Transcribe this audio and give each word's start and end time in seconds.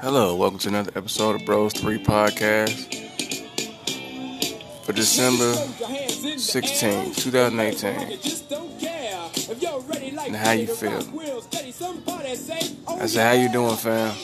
Hello, 0.00 0.34
welcome 0.36 0.58
to 0.60 0.68
another 0.68 0.92
episode 0.94 1.36
of 1.40 1.46
Bros 1.46 1.72
3 1.72 2.02
Podcast 2.02 2.94
for 4.84 4.92
December 4.92 5.54
16, 6.36 7.14
2018. 7.14 7.90
And 10.26 10.36
how 10.36 10.52
you 10.52 10.66
feel? 10.66 11.02
I 12.88 13.06
said, 13.06 13.26
how 13.26 13.32
you 13.32 13.50
doing, 13.50 13.76
fam? 13.76 14.14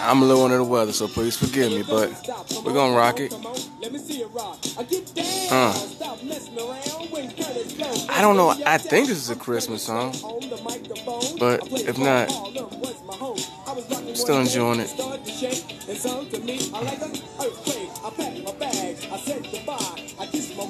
I'm 0.00 0.22
a 0.22 0.24
little 0.24 0.44
under 0.44 0.56
the 0.58 0.64
weather, 0.64 0.92
so 0.92 1.06
please 1.08 1.36
forgive 1.36 1.70
me, 1.72 1.82
but 1.82 2.10
we're 2.64 2.72
gonna 2.72 2.96
rock 2.96 3.20
it. 3.20 3.32
Uh. 5.52 5.74
I 8.08 8.22
don't 8.22 8.36
know. 8.36 8.54
I 8.66 8.78
think 8.78 9.08
this 9.08 9.18
is 9.18 9.30
a 9.30 9.36
Christmas 9.36 9.82
song, 9.84 10.12
but 11.38 11.60
if 11.72 11.98
not, 11.98 12.30
still 14.16 14.40
enjoying 14.40 14.80
it. 14.80 14.90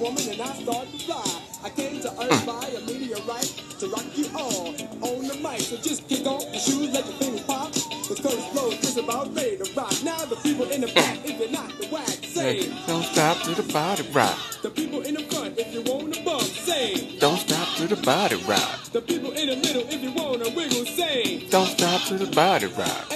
I 0.01 0.07
thought, 0.65 0.87
I 1.63 1.69
came 1.69 2.01
to 2.01 2.09
earth 2.09 2.41
hmm. 2.41 2.47
by 2.47 2.67
a 2.69 2.81
meteorite 2.87 3.53
to 3.81 3.89
rock 3.89 4.07
you 4.15 4.31
all 4.35 4.69
on 4.69 5.29
the 5.29 5.39
mic. 5.43 5.61
So 5.61 5.77
just 5.77 6.09
kick 6.09 6.25
off 6.27 6.43
your 6.45 6.55
shoes, 6.55 6.91
let 6.95 7.05
your 7.05 7.17
fingers 7.19 7.43
pop. 7.43 7.71
The 7.73 8.17
first 8.17 8.49
flow 8.49 8.71
is 8.71 8.97
about 8.97 9.35
ready 9.35 9.59
to 9.59 9.71
rock. 9.77 9.93
Now 10.03 10.25
the 10.25 10.37
people 10.37 10.71
in 10.71 10.81
the 10.81 10.89
hmm. 10.89 10.95
back, 10.95 11.19
if 11.23 11.39
you're 11.39 11.51
not 11.51 11.69
the 11.79 11.87
whack, 11.89 12.09
say. 12.25 12.63
Hey, 12.63 12.87
don't 12.87 13.03
stop 13.03 13.43
to 13.43 13.55
the 13.55 13.73
body 13.75 14.09
rock. 14.13 14.39
The 14.63 14.71
people 14.71 15.03
in 15.03 15.15
the 15.17 15.23
front, 15.25 15.59
if 15.59 15.75
you 15.75 15.83
want 15.83 16.15
to 16.15 16.25
bump, 16.25 16.45
say. 16.45 17.19
Don't 17.19 17.37
stop 17.37 17.77
to 17.77 17.87
the 17.87 17.97
body 17.97 18.37
rock. 18.49 18.81
The 18.93 19.03
people 19.03 19.33
in 19.33 19.51
the 19.51 19.57
middle, 19.57 19.83
if 19.83 20.03
you 20.03 20.13
want 20.13 20.43
to 20.45 20.51
wiggle, 20.57 20.87
say. 20.87 21.47
Don't 21.51 21.67
stop 21.67 22.09
to 22.09 22.17
the 22.17 22.35
body 22.35 22.67
rock. 22.67 23.13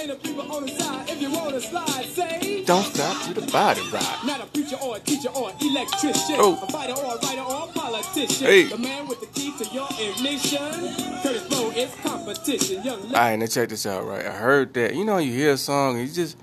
Don't 2.65 2.83
stop 2.83 3.27
to 3.27 3.33
the 3.39 3.51
body 3.51 3.81
rock. 3.93 4.25
Not 4.25 4.41
a 4.41 4.47
preacher 4.47 4.77
or 4.77 4.97
a 4.97 4.99
teacher 4.99 5.29
or 5.29 5.51
an 5.51 5.55
electrician. 5.61 6.35
Oh. 6.39 6.59
A 6.63 6.71
fighter 6.71 6.93
or 6.93 7.13
a 7.13 7.19
writer 7.19 7.41
or 7.41 7.69
a 7.69 7.71
politician. 7.71 8.47
Hey. 8.47 8.63
The 8.63 8.77
man 8.79 9.07
with 9.07 9.19
the 9.19 9.27
key 9.27 9.55
to 9.59 9.65
your 9.71 9.87
ignition. 9.99 10.57
Kurtis 11.21 11.47
Blow 11.47 11.69
is 11.69 11.93
competition. 12.01 12.83
Young 12.83 13.01
All 13.03 13.11
right, 13.11 13.35
now 13.35 13.45
check 13.45 13.69
this 13.69 13.85
out, 13.85 14.07
right? 14.07 14.25
I 14.25 14.31
heard 14.31 14.73
that. 14.73 14.95
You 14.95 15.05
know, 15.05 15.19
you 15.19 15.31
hear 15.31 15.51
a 15.51 15.57
song, 15.57 15.99
you 15.99 16.07
just, 16.07 16.37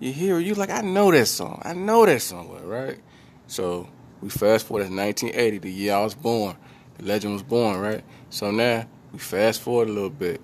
you 0.00 0.12
hear, 0.12 0.38
it, 0.38 0.44
you 0.44 0.54
like, 0.54 0.68
I 0.68 0.82
know 0.82 1.10
that 1.10 1.26
song. 1.26 1.62
I 1.64 1.72
know 1.72 2.04
that 2.04 2.20
somewhere, 2.20 2.66
right? 2.66 2.98
So 3.46 3.88
we 4.20 4.28
fast 4.28 4.66
forward 4.66 4.82
to 4.82 4.94
1980, 4.94 5.58
the 5.58 5.72
year 5.72 5.94
I 5.94 6.04
was 6.04 6.14
born. 6.14 6.56
The 6.98 7.06
legend 7.06 7.32
was 7.32 7.42
born, 7.42 7.80
right? 7.80 8.04
So 8.28 8.50
now 8.50 8.86
we 9.12 9.18
fast 9.18 9.62
forward 9.62 9.88
a 9.88 9.92
little 9.92 10.10
bit, 10.10 10.42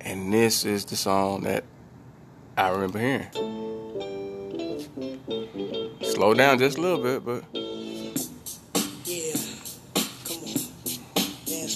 and 0.00 0.32
this 0.32 0.64
is 0.64 0.86
the 0.86 0.96
song 0.96 1.42
that 1.42 1.64
I 2.56 2.70
remember 2.70 2.98
hearing. 2.98 3.71
Slow 6.22 6.34
down 6.34 6.56
just 6.56 6.78
a 6.78 6.80
little 6.80 7.02
bit, 7.02 7.24
but 7.24 7.42
Yeah, 7.52 9.32
come 10.22 10.36
on, 10.36 10.54
dance 11.44 11.74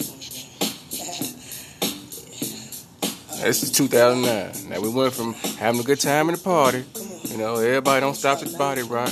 this 3.42 3.62
is 3.64 3.72
2009. 3.72 4.69
Now 4.70 4.80
we 4.80 4.88
went 4.88 5.14
from 5.14 5.33
having 5.58 5.80
a 5.80 5.83
good 5.83 5.98
time 5.98 6.28
in 6.28 6.36
the 6.36 6.41
party, 6.41 6.84
you 7.25 7.38
know, 7.38 7.56
everybody 7.56 8.00
don't 8.00 8.14
stop 8.14 8.41
at 8.41 8.47
the 8.47 8.56
body 8.56 8.83
rock. 8.83 9.11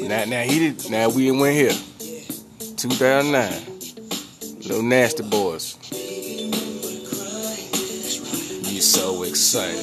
Now, 0.00 0.26
now 0.26 0.42
he 0.42 0.58
did. 0.58 0.90
Now 0.90 1.08
we 1.08 1.30
went 1.30 1.56
here. 1.56 1.72
2009. 2.76 4.58
Little 4.68 4.82
nasty 4.82 5.22
boys. 5.22 5.78
You 8.70 8.82
so 8.82 9.22
excited. 9.22 9.80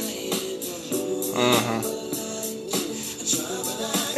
Uh 1.36 1.60
huh. 1.60 1.95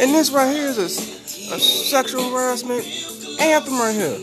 And 0.00 0.14
this 0.14 0.30
right 0.30 0.54
here 0.54 0.66
is 0.66 0.78
a, 0.78 1.54
a 1.54 1.58
sexual 1.58 2.30
harassment 2.30 2.86
anthem 3.40 3.78
right 3.78 3.94
here. 3.94 4.18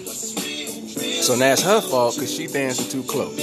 So 1.22 1.34
it's 1.34 1.62
her 1.64 1.82
fault 1.82 2.16
because 2.16 2.34
she 2.34 2.48
dancing 2.48 2.90
too 2.90 3.04
close. 3.04 3.38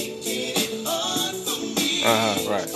Uh 2.05 2.37
huh. 2.37 2.51
Right. 2.51 2.69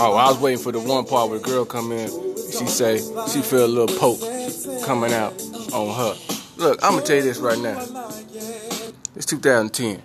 Oh, 0.00 0.14
I 0.16 0.28
was 0.28 0.38
waiting 0.38 0.62
for 0.62 0.72
the 0.72 0.80
one 0.80 1.04
part 1.04 1.30
where 1.30 1.38
the 1.38 1.44
girl 1.44 1.64
come 1.64 1.90
in. 1.90 2.08
She 2.36 2.66
say 2.66 2.98
she 3.28 3.42
feel 3.42 3.64
a 3.64 3.66
little 3.66 3.98
poke 3.98 4.20
coming 4.84 5.12
out 5.12 5.32
on 5.72 5.94
her. 5.94 6.14
Look, 6.56 6.82
I'm 6.82 6.92
gonna 6.92 7.04
tell 7.04 7.16
you 7.16 7.22
this 7.22 7.38
right 7.38 7.58
now. 7.58 7.78
It's 9.16 9.26
2010, 9.26 10.00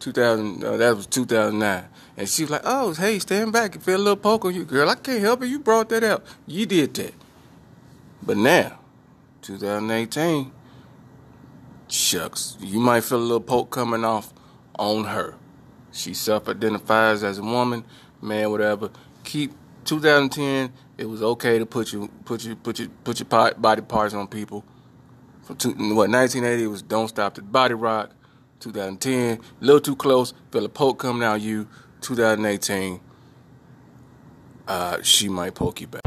2000. 0.00 0.62
Uh, 0.64 0.76
that 0.76 0.94
was 0.96 1.06
2009, 1.06 1.84
and 2.18 2.28
she 2.28 2.42
was 2.42 2.50
like, 2.50 2.62
"Oh, 2.64 2.92
hey, 2.94 3.20
stand 3.20 3.52
back. 3.52 3.76
You 3.76 3.80
feel 3.80 3.96
a 3.96 3.98
little 3.98 4.16
poke 4.16 4.44
on 4.44 4.54
you, 4.54 4.64
girl. 4.64 4.90
I 4.90 4.96
can't 4.96 5.20
help 5.20 5.42
it. 5.42 5.46
You 5.46 5.60
brought 5.60 5.88
that 5.90 6.02
up. 6.02 6.26
You 6.46 6.66
did 6.66 6.92
that." 6.94 7.14
But 8.20 8.36
now, 8.36 8.80
2018, 9.42 10.50
shucks, 11.86 12.56
you 12.60 12.80
might 12.80 13.04
feel 13.04 13.18
a 13.18 13.20
little 13.20 13.40
poke 13.40 13.70
coming 13.70 14.04
off 14.04 14.34
on 14.78 15.04
her. 15.04 15.36
She 15.92 16.12
self-identifies 16.12 17.22
as 17.22 17.38
a 17.38 17.42
woman, 17.42 17.84
man, 18.20 18.50
whatever. 18.50 18.90
Keep 19.22 19.52
2010. 19.84 20.72
It 20.98 21.08
was 21.08 21.22
okay 21.22 21.60
to 21.60 21.66
put 21.66 21.92
you 21.92 22.08
put 22.24 22.44
you 22.44 22.56
put 22.56 22.80
your 22.80 22.88
put 23.04 23.20
your 23.20 23.54
body 23.54 23.82
parts 23.82 24.12
on 24.12 24.26
people. 24.26 24.64
From 25.44 25.56
two, 25.56 25.70
what 25.70 26.10
1980 26.10 26.64
it 26.64 26.66
was 26.66 26.82
"Don't 26.82 27.08
Stop 27.08 27.36
the 27.36 27.42
Body 27.42 27.74
Rock." 27.74 28.10
2010, 28.58 29.38
a 29.38 29.64
little 29.64 29.80
too 29.80 29.94
close. 29.94 30.34
Feel 30.50 30.64
a 30.64 30.68
poke 30.68 30.98
coming 30.98 31.22
out 31.22 31.40
you. 31.40 31.68
2018, 32.00 33.00
uh, 34.66 35.02
she 35.02 35.28
might 35.28 35.54
poke 35.54 35.80
you 35.80 35.86
back. 35.86 36.02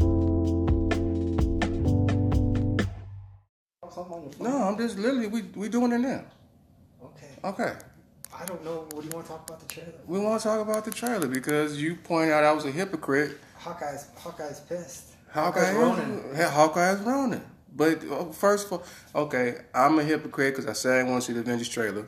Something 3.94 4.14
on 4.14 4.24
your 4.24 4.32
phone? 4.32 4.48
No, 4.48 4.64
I'm 4.64 4.78
just 4.78 4.98
literally 4.98 5.28
we 5.28 5.42
we 5.56 5.68
doing 5.70 5.92
it 5.92 6.00
now. 6.00 6.24
Okay. 7.04 7.28
Okay. 7.44 7.74
I 8.34 8.46
don't 8.46 8.64
know. 8.64 8.88
What 8.92 9.02
do 9.02 9.08
you 9.08 9.14
want 9.14 9.26
to 9.26 9.32
talk 9.32 9.50
about 9.50 9.60
the 9.60 9.68
trailer? 9.68 9.92
We 10.08 10.20
want 10.20 10.42
to 10.42 10.48
talk 10.48 10.62
about 10.62 10.86
the 10.86 10.92
trailer 10.92 11.28
because 11.28 11.82
you 11.82 11.96
pointed 11.96 12.32
out 12.34 12.44
I 12.44 12.54
was 12.54 12.66
a 12.66 12.72
hypocrite. 12.72 13.38
Hawkeye's 13.58 14.08
Hawkeye's 14.18 14.62
pissed. 14.62 15.14
Hawkeye's, 15.32 15.76
Ronin. 15.76 16.20
is, 16.34 16.50
Hawkeye 16.50 16.94
Ronin. 17.04 17.44
But 17.76 18.04
uh, 18.10 18.26
first 18.32 18.68
of 18.68 18.74
all, 18.74 18.84
okay, 19.24 19.58
I'm 19.74 20.00
a 20.00 20.04
hypocrite 20.04 20.56
because 20.56 20.68
I 20.68 20.74
said 20.74 21.06
I 21.06 21.10
want 21.10 21.22
to 21.24 21.28
see 21.28 21.34
the 21.34 21.40
Avengers 21.42 21.70
trailer, 21.70 22.08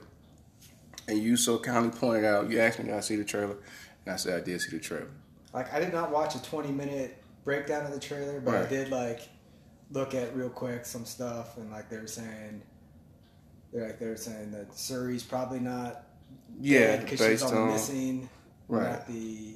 and 1.08 1.18
you 1.18 1.38
so 1.38 1.58
kindly 1.58 1.92
pointed 1.98 2.26
out. 2.26 2.50
You 2.50 2.60
asked 2.60 2.80
me 2.80 2.86
did 2.86 2.94
I 2.94 3.00
see 3.00 3.16
the 3.16 3.26
trailer, 3.26 3.58
and 4.06 4.14
I 4.14 4.16
said 4.16 4.42
I 4.42 4.44
did 4.44 4.62
see 4.62 4.78
the 4.78 4.84
trailer. 4.84 5.10
Like 5.54 5.74
I 5.74 5.80
did 5.80 5.94
not 5.94 6.12
watch 6.12 6.36
a 6.36 6.44
20 6.44 6.72
minute 6.72 7.22
breakdown 7.44 7.86
of 7.86 7.92
the 7.92 8.00
trailer, 8.00 8.40
but 8.40 8.56
I 8.56 8.66
did 8.66 8.90
like 8.90 9.22
look 9.92 10.14
at 10.14 10.36
real 10.36 10.50
quick 10.50 10.86
some 10.86 11.06
stuff, 11.06 11.58
and 11.58 11.72
like 11.72 11.90
they 11.90 11.98
were 11.98 12.08
saying, 12.08 12.62
they're 13.72 13.88
like 13.88 14.00
they 14.00 14.08
were 14.08 14.18
saying 14.18 14.52
that 14.52 14.72
Shuri's 14.72 15.24
probably 15.24 15.60
not 15.60 16.04
Yeah, 16.60 16.98
because 16.98 17.20
she's 17.20 17.42
based 17.42 17.54
on, 17.54 17.68
missing, 17.68 18.30
Right. 18.68 19.06
The 19.08 19.56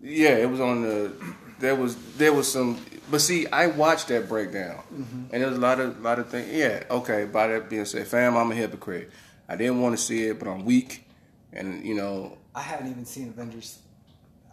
yeah, 0.00 0.36
it 0.36 0.48
was 0.48 0.60
on 0.60 0.82
the. 0.82 1.12
There 1.58 1.74
was 1.74 1.96
there 2.16 2.32
was 2.32 2.50
some, 2.50 2.80
but 3.10 3.20
see, 3.20 3.46
I 3.48 3.66
watched 3.66 4.08
that 4.08 4.28
breakdown, 4.28 4.82
mm-hmm. 4.92 5.22
and 5.32 5.42
there 5.42 5.48
was 5.48 5.58
a 5.58 5.60
lot 5.60 5.80
of 5.80 6.00
lot 6.00 6.20
of 6.20 6.28
things. 6.28 6.52
Yeah, 6.52 6.84
okay. 6.88 7.24
By 7.24 7.48
that 7.48 7.68
being 7.68 7.84
said, 7.84 8.06
fam, 8.06 8.36
I'm 8.36 8.52
a 8.52 8.54
hypocrite. 8.54 9.10
I 9.48 9.56
didn't 9.56 9.80
want 9.80 9.96
to 9.96 10.02
see 10.02 10.24
it, 10.24 10.38
but 10.38 10.48
I'm 10.48 10.64
weak, 10.64 11.08
and 11.52 11.84
you 11.84 11.94
know, 11.94 12.36
I 12.54 12.60
haven't 12.62 12.90
even 12.90 13.04
seen 13.04 13.28
Avengers. 13.28 13.78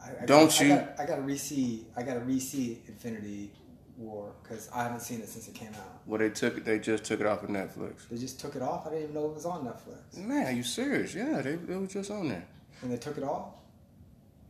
I, 0.03 0.23
I 0.23 0.25
Don't 0.25 0.49
gotta, 0.49 0.65
you- 0.65 0.73
I 0.73 0.77
got, 0.77 0.99
I 0.99 1.05
got 1.05 1.15
to 1.17 1.21
re-see. 1.21 1.85
I 1.97 2.03
got 2.03 2.13
to 2.15 2.19
re-see 2.21 2.81
Infinity 2.87 3.51
War 3.97 4.33
because 4.43 4.69
I 4.73 4.83
haven't 4.83 5.01
seen 5.01 5.19
it 5.21 5.27
since 5.29 5.47
it 5.47 5.53
came 5.55 5.69
out. 5.73 6.01
well, 6.05 6.19
they 6.19 6.29
took 6.29 6.57
it. 6.57 6.65
They 6.65 6.79
just 6.79 7.03
took 7.05 7.19
it 7.21 7.25
off 7.25 7.43
of 7.43 7.49
Netflix. 7.49 8.07
They 8.09 8.17
just 8.17 8.39
took 8.39 8.55
it 8.55 8.61
off. 8.61 8.85
I 8.87 8.91
didn't 8.91 9.03
even 9.03 9.15
know 9.15 9.25
it 9.29 9.33
was 9.35 9.45
on 9.45 9.65
Netflix, 9.65 10.17
Man, 10.17 10.47
are 10.47 10.51
you 10.51 10.63
serious? 10.63 11.13
Yeah, 11.15 11.41
they 11.41 11.51
it 11.53 11.67
was 11.69 11.91
just 11.91 12.11
on 12.11 12.29
there. 12.29 12.45
and 12.81 12.91
they 12.91 12.97
took 12.97 13.17
it 13.17 13.23
off. 13.23 13.53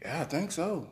Yeah, 0.01 0.21
I 0.21 0.23
think 0.25 0.51
so. 0.51 0.87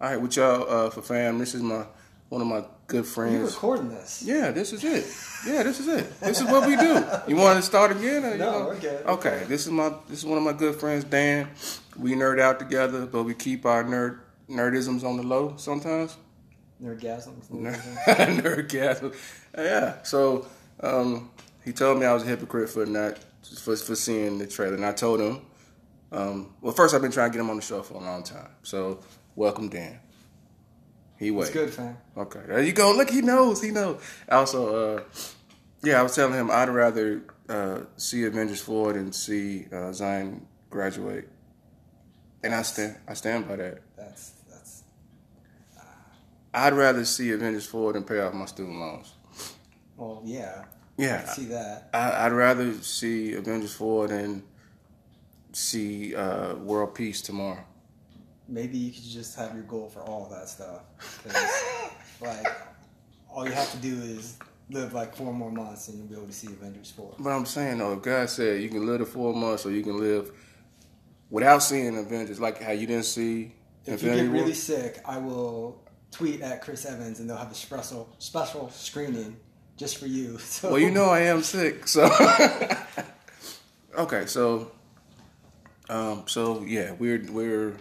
All 0.00 0.08
right, 0.10 0.20
with 0.20 0.36
y'all 0.36 0.68
uh, 0.68 0.90
for 0.90 1.00
fam, 1.02 1.38
this 1.38 1.54
is 1.54 1.62
my 1.62 1.86
one 2.32 2.40
of 2.40 2.46
my 2.46 2.64
good 2.86 3.04
friends. 3.04 3.34
You 3.34 3.44
recording 3.44 3.90
this? 3.90 4.22
Yeah, 4.24 4.52
this 4.52 4.72
is 4.72 4.82
it. 4.82 5.04
Yeah, 5.46 5.62
this 5.64 5.78
is 5.80 5.86
it. 5.86 6.18
This 6.20 6.40
is 6.40 6.46
what 6.46 6.66
we 6.66 6.76
do. 6.76 7.04
You 7.28 7.36
want 7.36 7.58
to 7.58 7.62
start 7.62 7.90
again? 7.90 8.24
Or 8.24 8.30
you 8.30 8.38
No, 8.38 8.52
know? 8.60 8.66
we're 8.68 8.80
good. 8.80 9.04
Okay, 9.04 9.44
this 9.48 9.66
is 9.66 9.70
my 9.70 9.92
this 10.08 10.20
is 10.20 10.24
one 10.24 10.38
of 10.38 10.44
my 10.44 10.54
good 10.54 10.76
friends, 10.76 11.04
Dan. 11.04 11.50
We 11.94 12.14
nerd 12.14 12.40
out 12.40 12.58
together, 12.58 13.04
but 13.04 13.24
we 13.24 13.34
keep 13.34 13.66
our 13.66 13.84
nerd 13.84 14.20
nerdisms 14.48 15.04
on 15.04 15.18
the 15.18 15.22
low 15.22 15.56
sometimes. 15.58 16.16
Nerdgasms. 16.82 17.50
Nerdgasm. 17.50 19.14
Yeah. 19.54 20.02
So 20.02 20.46
um, 20.80 21.30
he 21.66 21.72
told 21.74 22.00
me 22.00 22.06
I 22.06 22.14
was 22.14 22.22
a 22.22 22.26
hypocrite 22.26 22.70
for 22.70 22.86
not 22.86 23.18
for 23.62 23.76
for 23.76 23.94
seeing 23.94 24.38
the 24.38 24.46
trailer, 24.46 24.76
and 24.76 24.86
I 24.86 24.92
told 24.92 25.20
him. 25.20 25.42
Um, 26.10 26.54
well, 26.62 26.72
first 26.72 26.94
I've 26.94 27.02
been 27.02 27.12
trying 27.12 27.30
to 27.30 27.36
get 27.36 27.42
him 27.44 27.50
on 27.50 27.56
the 27.56 27.62
show 27.62 27.82
for 27.82 27.94
a 27.94 28.00
long 28.00 28.22
time. 28.22 28.48
So 28.62 29.00
welcome, 29.36 29.68
Dan. 29.68 29.98
He 31.22 31.28
It's 31.28 31.36
wait. 31.36 31.52
good, 31.52 31.70
fam. 31.72 31.96
Okay, 32.16 32.40
there 32.48 32.62
you 32.62 32.72
go. 32.72 32.92
Look, 32.92 33.10
he 33.10 33.20
knows. 33.22 33.62
He 33.62 33.70
knows. 33.70 34.02
Also, 34.28 34.96
uh, 34.96 35.02
yeah, 35.84 36.00
I 36.00 36.02
was 36.02 36.14
telling 36.16 36.34
him 36.34 36.50
I'd 36.50 36.68
rather 36.68 37.22
uh, 37.48 37.80
see 37.96 38.24
Avengers 38.24 38.60
four 38.60 38.92
than 38.92 39.12
see 39.12 39.66
uh, 39.72 39.92
Zion 39.92 40.46
graduate, 40.68 41.28
and 42.42 42.52
I 42.54 42.62
stand 42.62 42.96
I 43.06 43.14
stand 43.14 43.46
by 43.48 43.56
that. 43.56 43.78
That's 43.96 44.30
that's 44.50 44.82
I'd 46.52 46.72
rather 46.74 47.04
see 47.04 47.30
Avengers 47.30 47.66
four 47.66 47.92
than 47.92 48.02
pay 48.04 48.18
off 48.20 48.34
my 48.34 48.46
student 48.46 48.78
loans. 48.78 49.12
well, 49.96 50.22
yeah. 50.24 50.64
I 50.98 51.02
Yeah, 51.02 51.22
can 51.22 51.34
see 51.34 51.44
that. 51.46 51.88
I, 51.94 52.26
I'd 52.26 52.32
rather 52.32 52.72
see 52.82 53.34
Avengers 53.34 53.74
four 53.74 54.08
than 54.08 54.42
see 55.52 56.14
uh, 56.16 56.56
World 56.56 56.94
Peace 56.94 57.22
tomorrow. 57.22 57.64
Maybe 58.52 58.76
you 58.76 58.92
could 58.92 59.02
just 59.02 59.34
have 59.36 59.54
your 59.54 59.64
goal 59.64 59.88
for 59.88 60.00
all 60.00 60.24
of 60.26 60.30
that 60.30 60.46
stuff. 60.48 60.82
like, 62.20 62.46
all 63.30 63.46
you 63.46 63.52
have 63.52 63.70
to 63.72 63.78
do 63.78 63.94
is 64.02 64.36
live 64.68 64.92
like 64.92 65.16
four 65.16 65.32
more 65.32 65.50
months 65.50 65.88
and 65.88 65.96
you'll 65.98 66.06
be 66.06 66.14
able 66.14 66.26
to 66.26 66.32
see 66.32 66.48
Avengers 66.48 66.90
4. 66.90 67.14
But 67.18 67.30
I'm 67.30 67.46
saying 67.46 67.78
though, 67.78 67.94
if 67.94 68.02
God 68.02 68.28
said 68.28 68.62
you 68.62 68.68
can 68.68 68.86
live 68.86 69.00
the 69.00 69.06
four 69.06 69.34
months 69.34 69.64
or 69.64 69.70
you 69.70 69.82
can 69.82 69.98
live 69.98 70.30
without 71.30 71.62
seeing 71.62 71.96
Avengers, 71.96 72.40
like 72.40 72.62
how 72.62 72.72
you 72.72 72.86
didn't 72.86 73.06
see 73.06 73.54
If 73.86 74.02
you 74.02 74.10
Infinity 74.10 74.22
get 74.24 74.30
War. 74.32 74.40
really 74.42 74.54
sick, 74.54 75.00
I 75.06 75.16
will 75.18 75.82
tweet 76.10 76.42
at 76.42 76.60
Chris 76.62 76.84
Evans 76.84 77.20
and 77.20 77.28
they'll 77.30 77.38
have 77.38 77.50
a 77.50 77.54
special 77.54 78.14
special 78.18 78.68
screening 78.70 79.36
just 79.78 79.96
for 79.96 80.06
you. 80.06 80.38
So 80.38 80.70
Well, 80.72 80.78
you 80.78 80.90
know 80.90 81.06
I 81.06 81.20
am 81.20 81.42
sick, 81.42 81.88
so 81.88 82.04
okay. 83.98 84.26
So, 84.26 84.70
um, 85.88 86.24
so 86.26 86.62
yeah, 86.64 86.92
we're 86.98 87.24
we're 87.30 87.76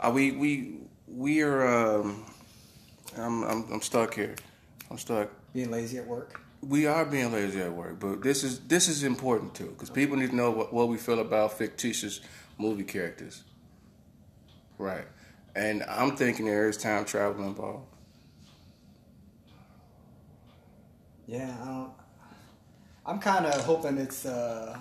are 0.00 0.12
we 0.12 0.32
we 0.32 0.76
we 1.06 1.42
are. 1.42 1.66
Um, 1.66 2.24
I'm 3.16 3.42
I'm 3.44 3.72
I'm 3.72 3.82
stuck 3.82 4.14
here. 4.14 4.36
I'm 4.90 4.98
stuck. 4.98 5.30
being 5.52 5.70
lazy 5.70 5.98
at 5.98 6.06
work. 6.06 6.40
We 6.60 6.86
are 6.86 7.04
being 7.04 7.32
lazy 7.32 7.60
at 7.60 7.72
work, 7.72 8.00
but 8.00 8.22
this 8.22 8.42
is 8.42 8.60
this 8.60 8.88
is 8.88 9.02
important 9.04 9.54
too 9.54 9.66
because 9.66 9.90
people 9.90 10.16
need 10.16 10.30
to 10.30 10.36
know 10.36 10.50
what, 10.50 10.72
what 10.72 10.88
we 10.88 10.96
feel 10.96 11.20
about 11.20 11.52
fictitious 11.52 12.20
movie 12.58 12.84
characters. 12.84 13.44
Right, 14.76 15.06
and 15.54 15.82
I'm 15.84 16.16
thinking 16.16 16.46
there 16.46 16.68
is 16.68 16.76
time 16.76 17.04
travel 17.04 17.44
involved. 17.44 17.86
Yeah, 21.26 21.54
I 21.62 21.64
don't. 21.66 21.92
I'm 23.04 23.18
kind 23.18 23.46
of 23.46 23.64
hoping 23.64 23.98
it's 23.98 24.26
uh, 24.26 24.78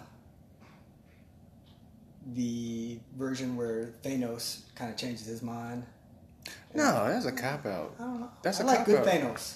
the 2.34 3.00
version 3.18 3.56
where 3.56 3.94
Thanos 4.04 4.62
kind 4.76 4.92
of 4.92 4.98
changes 4.98 5.26
his 5.26 5.42
mind. 5.42 5.86
No, 6.74 7.08
that's 7.08 7.26
a 7.26 7.32
cop 7.32 7.66
out. 7.66 7.96
I 8.00 8.04
don't 8.04 8.20
know. 8.22 8.32
That's 8.44 8.60
I 8.60 8.64
a 8.64 8.68
like 8.68 8.78
cop 8.80 8.86
good 8.86 8.98
out. 9.00 9.06
Thanos, 9.08 9.56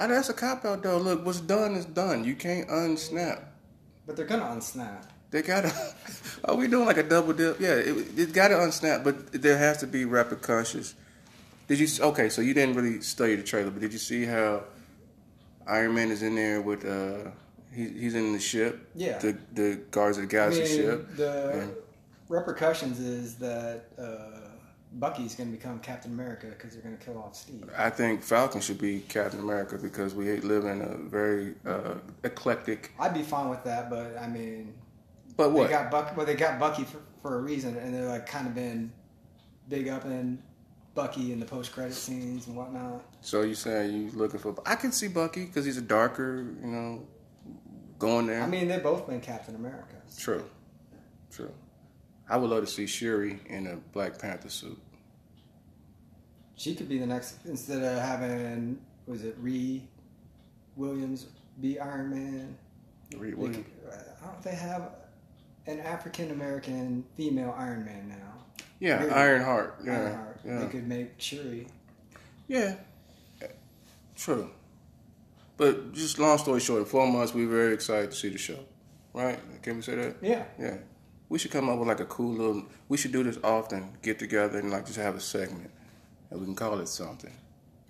Ah, 0.00 0.06
that's 0.06 0.28
a 0.28 0.34
cop 0.34 0.64
out 0.64 0.82
though. 0.82 0.98
Look, 0.98 1.26
what's 1.26 1.40
done 1.40 1.74
is 1.74 1.84
done. 1.84 2.24
You 2.24 2.34
can't 2.36 2.68
unsnap. 2.68 3.42
but 4.06 4.16
they're 4.16 4.26
gonna 4.26 4.44
unsnap. 4.44 5.04
They 5.30 5.42
gotta. 5.42 5.72
Are 6.44 6.54
we 6.54 6.68
doing 6.68 6.86
like 6.86 6.96
a 6.98 7.02
double 7.02 7.32
dip? 7.34 7.60
Yeah, 7.60 7.74
it, 7.74 8.18
it 8.18 8.32
gotta 8.32 8.54
unsnap, 8.54 9.04
but 9.04 9.32
there 9.32 9.58
has 9.58 9.78
to 9.78 9.86
be 9.86 10.04
repercussions. 10.04 10.94
Did 11.66 11.80
you? 11.80 11.88
Okay, 12.02 12.28
so 12.30 12.40
you 12.40 12.54
didn't 12.54 12.76
really 12.76 13.00
study 13.02 13.34
the 13.34 13.42
trailer, 13.42 13.70
but 13.70 13.80
did 13.80 13.92
you 13.92 13.98
see 13.98 14.24
how 14.24 14.62
Iron 15.66 15.94
Man 15.94 16.10
is 16.10 16.22
in 16.22 16.34
there 16.36 16.62
with? 16.62 16.84
uh 16.84 17.30
he, 17.74 17.86
He's 17.88 18.14
in 18.14 18.32
the 18.32 18.38
ship. 18.40 18.88
Yeah. 18.94 19.18
The 19.18 19.36
the 19.52 19.80
Guardians 19.90 20.18
of 20.24 20.28
the 20.30 20.36
I 20.36 20.48
Galaxy 20.50 20.62
mean, 20.62 20.70
ship. 20.82 21.16
the 21.16 21.50
And- 21.50 21.72
repercussions 22.28 23.00
is 23.00 23.36
that 23.36 23.86
uh, 23.98 24.48
Bucky's 24.94 25.34
gonna 25.34 25.50
become 25.50 25.78
Captain 25.80 26.12
America 26.12 26.46
because 26.48 26.72
they're 26.72 26.82
gonna 26.82 26.96
kill 26.96 27.18
off 27.18 27.34
Steve. 27.34 27.68
I 27.76 27.90
think 27.90 28.22
Falcon 28.22 28.60
should 28.60 28.78
be 28.78 29.00
Captain 29.00 29.40
America 29.40 29.76
because 29.78 30.14
we 30.14 30.40
live 30.40 30.64
in 30.64 30.80
a 30.82 30.96
very 31.08 31.54
uh, 31.66 31.94
eclectic. 32.24 32.92
I'd 32.98 33.14
be 33.14 33.22
fine 33.22 33.48
with 33.48 33.64
that, 33.64 33.90
but 33.90 34.16
I 34.18 34.26
mean, 34.28 34.74
But 35.36 35.52
what? 35.52 35.64
they 35.68 35.72
got 35.74 35.90
Buck. 35.90 36.16
Well, 36.16 36.26
they 36.26 36.34
got 36.34 36.58
Bucky 36.58 36.84
for, 36.84 36.98
for 37.22 37.38
a 37.38 37.42
reason, 37.42 37.76
and 37.76 37.94
they're 37.94 38.08
like 38.08 38.26
kind 38.26 38.46
of 38.46 38.54
been 38.54 38.92
big 39.68 39.88
up 39.88 40.04
in 40.06 40.42
Bucky 40.94 41.32
in 41.32 41.38
the 41.40 41.46
post 41.46 41.72
credit 41.72 41.94
scenes 41.94 42.46
and 42.46 42.56
whatnot. 42.56 43.04
So 43.20 43.42
you 43.42 43.54
saying 43.54 43.94
you 43.94 44.10
looking 44.12 44.40
for? 44.40 44.54
I 44.66 44.74
can 44.74 44.90
see 44.92 45.08
Bucky 45.08 45.44
because 45.44 45.64
he's 45.64 45.76
a 45.76 45.82
darker, 45.82 46.46
you 46.60 46.66
know, 46.66 47.06
going 47.98 48.26
there. 48.26 48.42
I 48.42 48.46
mean, 48.46 48.68
they've 48.68 48.82
both 48.82 49.06
been 49.06 49.20
Captain 49.20 49.54
America. 49.54 49.94
true, 50.16 50.44
true. 51.30 51.52
I 52.28 52.36
would 52.36 52.50
love 52.50 52.60
to 52.64 52.70
see 52.70 52.86
Shuri 52.86 53.40
in 53.46 53.66
a 53.66 53.76
Black 53.92 54.18
Panther 54.18 54.48
suit. 54.50 54.78
She 56.56 56.74
could 56.74 56.88
be 56.88 56.98
the 56.98 57.06
next 57.06 57.36
instead 57.46 57.82
of 57.82 58.00
having 58.02 58.78
was 59.06 59.24
it 59.24 59.42
Riri 59.42 59.82
Williams 60.76 61.26
be 61.60 61.78
Iron 61.80 62.10
Man. 62.10 62.56
Riri 63.12 63.34
Williams. 63.34 63.56
could- 63.82 63.92
uh, 63.92 63.96
I 64.22 64.26
don't 64.26 64.42
they 64.42 64.54
have 64.54 64.90
an 65.66 65.80
African 65.80 66.30
American 66.30 67.04
female 67.16 67.54
Iron 67.56 67.84
Man 67.84 68.08
now. 68.08 68.64
Yeah, 68.80 68.98
Really? 69.00 69.10
Ironheart. 69.10 69.78
Yeah, 69.84 69.92
Ironheart. 70.00 70.40
yeah, 70.44 70.58
They 70.60 70.66
could 70.66 70.86
make 70.88 71.12
Shuri. 71.18 71.66
yeah. 72.48 72.76
True. 74.16 74.50
But 75.56 75.92
just 75.92 76.18
long 76.18 76.38
story 76.38 76.58
short, 76.60 76.80
in 76.80 76.84
four 76.86 77.06
months, 77.10 77.32
we're 77.34 77.48
very 77.48 77.72
excited 77.72 78.10
to 78.10 78.16
see 78.16 78.28
the 78.30 78.38
show. 78.38 78.58
Right? 79.12 79.38
Can 79.62 79.76
we 79.76 79.82
say 79.82 79.94
that? 79.96 80.16
Yeah. 80.22 80.44
Yeah. 80.58 80.76
We 81.28 81.38
should 81.38 81.50
come 81.50 81.68
up 81.68 81.78
with 81.78 81.88
like 81.88 82.00
a 82.00 82.06
cool 82.06 82.32
little. 82.34 82.64
We 82.88 82.96
should 82.96 83.12
do 83.12 83.22
this 83.22 83.38
often. 83.44 83.92
Get 84.02 84.18
together 84.18 84.58
and 84.58 84.70
like 84.70 84.86
just 84.86 84.98
have 84.98 85.14
a 85.14 85.20
segment, 85.20 85.70
and 86.30 86.40
we 86.40 86.46
can 86.46 86.54
call 86.54 86.78
it 86.80 86.88
something. 86.88 87.32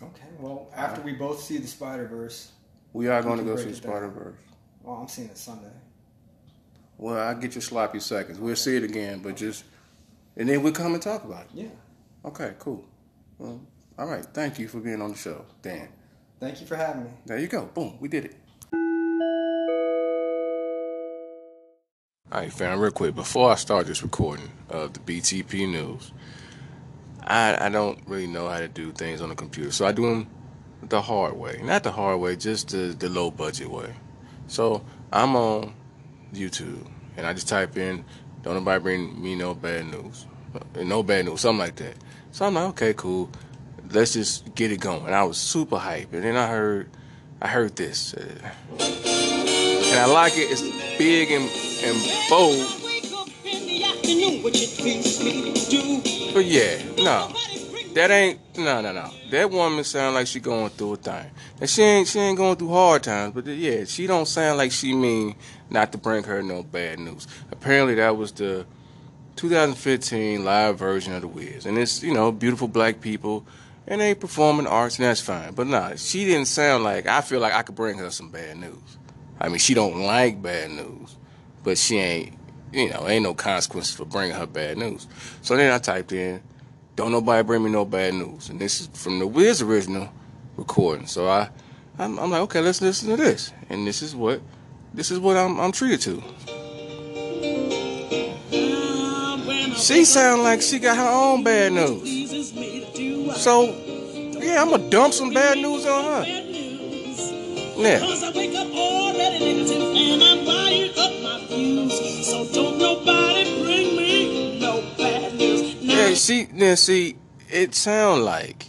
Okay. 0.02 0.26
Well, 0.38 0.68
after 0.74 1.00
we 1.00 1.12
both 1.12 1.40
see 1.42 1.58
the 1.58 1.66
Spider 1.66 2.06
Verse, 2.06 2.52
We 2.92 3.08
are 3.08 3.22
going 3.22 3.38
to 3.38 3.44
go 3.44 3.56
see 3.56 3.70
the. 3.70 3.74
Spider 3.74 4.08
Verse. 4.08 4.36
well, 4.82 4.96
I'm 4.96 5.08
seeing 5.08 5.28
it 5.28 5.38
Sunday. 5.38 5.70
Well, 6.96 7.16
I'll 7.18 7.36
get 7.36 7.54
your 7.54 7.62
sloppy 7.62 8.00
seconds. 8.00 8.40
We'll 8.40 8.56
see 8.56 8.76
it 8.76 8.82
again, 8.82 9.20
but 9.22 9.36
just 9.36 9.64
and 10.36 10.48
then 10.48 10.62
we'll 10.62 10.72
come 10.72 10.94
and 10.94 11.02
talk 11.02 11.24
about 11.24 11.42
it. 11.42 11.50
Yeah. 11.54 11.68
Okay, 12.24 12.54
cool. 12.58 12.84
Well, 13.38 13.60
all 13.98 14.06
right. 14.06 14.24
Thank 14.24 14.58
you 14.58 14.66
for 14.68 14.80
being 14.80 15.00
on 15.00 15.10
the 15.10 15.16
show, 15.16 15.44
Dan. 15.62 15.88
Thank 16.40 16.60
you 16.60 16.66
for 16.66 16.76
having 16.76 17.04
me. 17.04 17.10
There 17.26 17.38
you 17.38 17.46
go. 17.48 17.66
Boom. 17.66 17.96
We 18.00 18.08
did 18.08 18.24
it. 18.26 18.36
All 22.30 22.40
right, 22.40 22.52
fam, 22.52 22.78
real 22.78 22.90
quick. 22.90 23.14
Before 23.14 23.50
I 23.50 23.54
start 23.54 23.86
this 23.86 24.02
recording 24.02 24.50
of 24.68 24.92
the 24.92 25.00
BTP 25.00 25.66
news, 25.66 26.12
I, 27.22 27.56
I 27.66 27.68
don't 27.70 27.98
really 28.06 28.26
know 28.26 28.50
how 28.50 28.58
to 28.58 28.68
do 28.68 28.92
things 28.92 29.22
on 29.22 29.30
the 29.30 29.34
computer. 29.34 29.70
So 29.72 29.86
I 29.86 29.92
do 29.92 30.02
them 30.02 30.28
the 30.82 31.00
hard 31.00 31.38
way. 31.38 31.58
Not 31.62 31.84
the 31.84 31.90
hard 31.90 32.20
way, 32.20 32.36
just 32.36 32.68
the, 32.68 32.94
the 32.98 33.08
low 33.08 33.30
budget 33.30 33.70
way. 33.70 33.94
So 34.46 34.84
I'm 35.10 35.34
on 35.36 35.72
YouTube 36.34 36.86
and 37.16 37.26
I 37.26 37.32
just 37.32 37.48
type 37.48 37.78
in, 37.78 38.04
don't 38.42 38.56
nobody 38.56 38.82
bring 38.82 39.22
me 39.22 39.34
no 39.34 39.54
bad 39.54 39.86
news. 39.86 40.26
Uh, 40.54 40.82
No 40.82 41.02
bad 41.02 41.24
news, 41.24 41.40
something 41.40 41.60
like 41.60 41.76
that. 41.76 41.94
So 42.32 42.44
I'm 42.44 42.52
like, 42.52 42.68
okay, 42.70 42.92
cool. 42.92 43.30
Let's 43.90 44.12
just 44.12 44.54
get 44.54 44.70
it 44.70 44.80
going. 44.80 45.06
And 45.06 45.14
I 45.14 45.24
was 45.24 45.38
super 45.38 45.76
hyped. 45.76 46.12
And 46.12 46.24
then 46.24 46.36
I 46.36 46.46
heard, 46.48 46.90
I 47.40 47.48
heard 47.48 47.74
this. 47.74 48.12
Uh, 48.12 49.07
and 49.90 49.98
I 49.98 50.06
like 50.06 50.36
it. 50.36 50.50
It's 50.50 50.62
big 50.98 51.30
and, 51.30 51.48
and 51.82 51.96
bold. 52.28 52.66
But 56.34 56.44
yeah, 56.44 56.82
no. 56.98 57.32
That 57.94 58.10
ain't 58.10 58.38
no 58.56 58.80
no 58.80 58.92
no. 58.92 59.10
That 59.30 59.50
woman 59.50 59.82
sound 59.82 60.14
like 60.14 60.26
she 60.26 60.40
going 60.40 60.70
through 60.70 60.92
a 60.92 60.96
thing. 60.96 61.30
And 61.60 61.68
she 61.68 61.82
ain't 61.82 62.06
she 62.06 62.18
ain't 62.20 62.36
going 62.36 62.56
through 62.56 62.68
hard 62.68 63.02
times, 63.02 63.34
but 63.34 63.46
yeah, 63.46 63.84
she 63.84 64.06
don't 64.06 64.26
sound 64.26 64.58
like 64.58 64.72
she 64.72 64.94
mean 64.94 65.34
not 65.70 65.90
to 65.92 65.98
bring 65.98 66.22
her 66.24 66.42
no 66.42 66.62
bad 66.62 66.98
news. 66.98 67.26
Apparently 67.50 67.94
that 67.96 68.16
was 68.16 68.32
the 68.32 68.66
2015 69.36 70.44
live 70.44 70.78
version 70.78 71.14
of 71.14 71.22
the 71.22 71.28
Wiz. 71.28 71.66
And 71.66 71.78
it's, 71.78 72.02
you 72.02 72.12
know, 72.12 72.30
beautiful 72.30 72.68
black 72.68 73.00
people 73.00 73.46
and 73.86 74.00
they 74.00 74.14
performing 74.14 74.66
arts 74.66 74.98
and 74.98 75.06
that's 75.06 75.20
fine. 75.20 75.54
But 75.54 75.66
nah, 75.66 75.94
she 75.96 76.24
didn't 76.24 76.46
sound 76.46 76.84
like 76.84 77.06
I 77.06 77.20
feel 77.20 77.40
like 77.40 77.54
I 77.54 77.62
could 77.62 77.74
bring 77.74 77.98
her 77.98 78.10
some 78.10 78.30
bad 78.30 78.58
news. 78.58 78.98
I 79.40 79.48
mean, 79.48 79.58
she 79.58 79.74
don't 79.74 80.00
like 80.02 80.42
bad 80.42 80.70
news, 80.70 81.16
but 81.64 81.78
she 81.78 81.96
ain't, 81.98 82.34
you 82.72 82.90
know, 82.90 83.08
ain't 83.08 83.22
no 83.22 83.34
consequences 83.34 83.94
for 83.94 84.04
bringing 84.04 84.34
her 84.34 84.46
bad 84.46 84.78
news. 84.78 85.06
So 85.42 85.56
then 85.56 85.72
I 85.72 85.78
typed 85.78 86.12
in, 86.12 86.42
"Don't 86.96 87.12
nobody 87.12 87.42
bring 87.42 87.62
me 87.62 87.70
no 87.70 87.84
bad 87.84 88.14
news," 88.14 88.48
and 88.48 88.60
this 88.60 88.80
is 88.80 88.88
from 88.88 89.18
the 89.18 89.26
Wiz 89.26 89.62
original 89.62 90.08
recording. 90.56 91.06
So 91.06 91.28
I, 91.28 91.50
I'm, 91.98 92.18
I'm 92.18 92.30
like, 92.30 92.42
okay, 92.42 92.60
let's 92.60 92.80
listen 92.80 93.10
to 93.10 93.16
this, 93.16 93.52
and 93.70 93.86
this 93.86 94.02
is 94.02 94.14
what, 94.14 94.40
this 94.92 95.10
is 95.10 95.18
what 95.18 95.36
I'm, 95.36 95.58
I'm 95.60 95.72
treated 95.72 96.00
to. 96.02 96.22
She 99.76 100.04
sound 100.04 100.42
like 100.42 100.60
she 100.60 100.80
got 100.80 100.96
her 100.96 101.08
own 101.08 101.44
bad 101.44 101.72
news. 101.72 102.40
So, 103.40 103.62
yeah, 104.40 104.60
I'm 104.60 104.70
gonna 104.70 104.90
dump 104.90 105.14
some 105.14 105.32
bad 105.32 105.58
news 105.58 105.86
on 105.86 106.04
her. 106.04 106.47
Yeah. 107.78 108.00
Cause 108.00 108.24
I 108.24 108.32
wake 108.32 108.54
up 108.56 108.66
already 108.72 109.38
negative 109.38 109.82
and 109.82 110.22
I'm 110.22 110.44
buying 110.44 110.90
up 110.98 111.22
my 111.22 111.46
views. 111.46 112.26
So 112.26 112.44
don't 112.52 112.78
nobody 112.78 113.62
bring 113.62 113.96
me 113.96 114.60
no 114.60 114.82
bad 114.98 115.34
news. 115.34 115.80
Now, 115.82 116.08
Yeah, 116.08 116.14
she 116.14 116.44
then 116.46 116.76
see 116.76 117.16
it 117.48 117.74
sound 117.76 118.24
like 118.24 118.66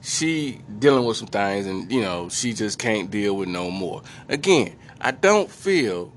she 0.00 0.60
dealing 0.78 1.04
with 1.04 1.18
some 1.18 1.28
things 1.28 1.66
and 1.66 1.92
you 1.92 2.00
know 2.00 2.30
she 2.30 2.54
just 2.54 2.78
can't 2.78 3.10
deal 3.10 3.36
with 3.36 3.48
no 3.50 3.70
more. 3.70 4.02
Again, 4.30 4.76
I 4.98 5.10
don't 5.10 5.50
feel 5.50 6.10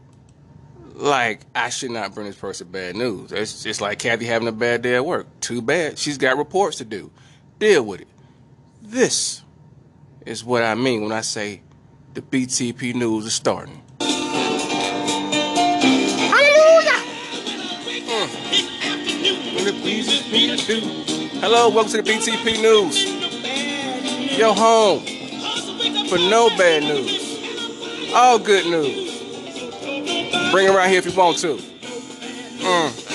like 0.95 1.41
I 1.53 1.69
should 1.69 1.91
not 1.91 2.13
bring 2.15 2.27
this 2.27 2.37
person 2.37 2.67
bad 2.69 2.95
news. 2.95 3.33
It's 3.33 3.61
just 3.61 3.81
like 3.81 3.99
Kathy 3.99 4.25
having 4.25 4.47
a 4.47 4.53
bad 4.53 4.83
day 4.83 4.95
at 4.95 5.05
work. 5.05 5.27
Too 5.41 5.61
bad. 5.61 5.97
She's 5.99 6.17
got 6.17 6.37
reports 6.37 6.77
to 6.77 6.85
do. 6.85 7.11
Deal 7.59 7.83
with 7.83 8.01
it. 8.01 8.07
This 8.81 9.41
is 10.25 10.45
what 10.45 10.63
I 10.63 10.75
mean 10.75 11.01
when 11.01 11.11
I 11.11 11.21
say 11.21 11.61
the 12.13 12.21
BTP 12.21 12.93
news 12.93 13.25
is 13.25 13.33
starting. 13.33 13.81
Hello, 21.39 21.69
welcome 21.69 21.91
to 21.91 22.01
the 22.01 22.11
BTP 22.11 22.61
News. 22.61 24.37
Your 24.37 24.53
home 24.53 24.99
for 26.07 26.17
no 26.17 26.49
bad 26.57 26.83
news. 26.83 28.13
All 28.13 28.37
good 28.39 28.65
news. 28.65 29.21
Bring 30.51 30.67
it 30.67 30.71
right 30.71 30.89
here 30.89 30.99
if 30.99 31.05
you 31.05 31.13
want 31.13 31.37
to. 31.39 31.55
Mm. 32.59 33.07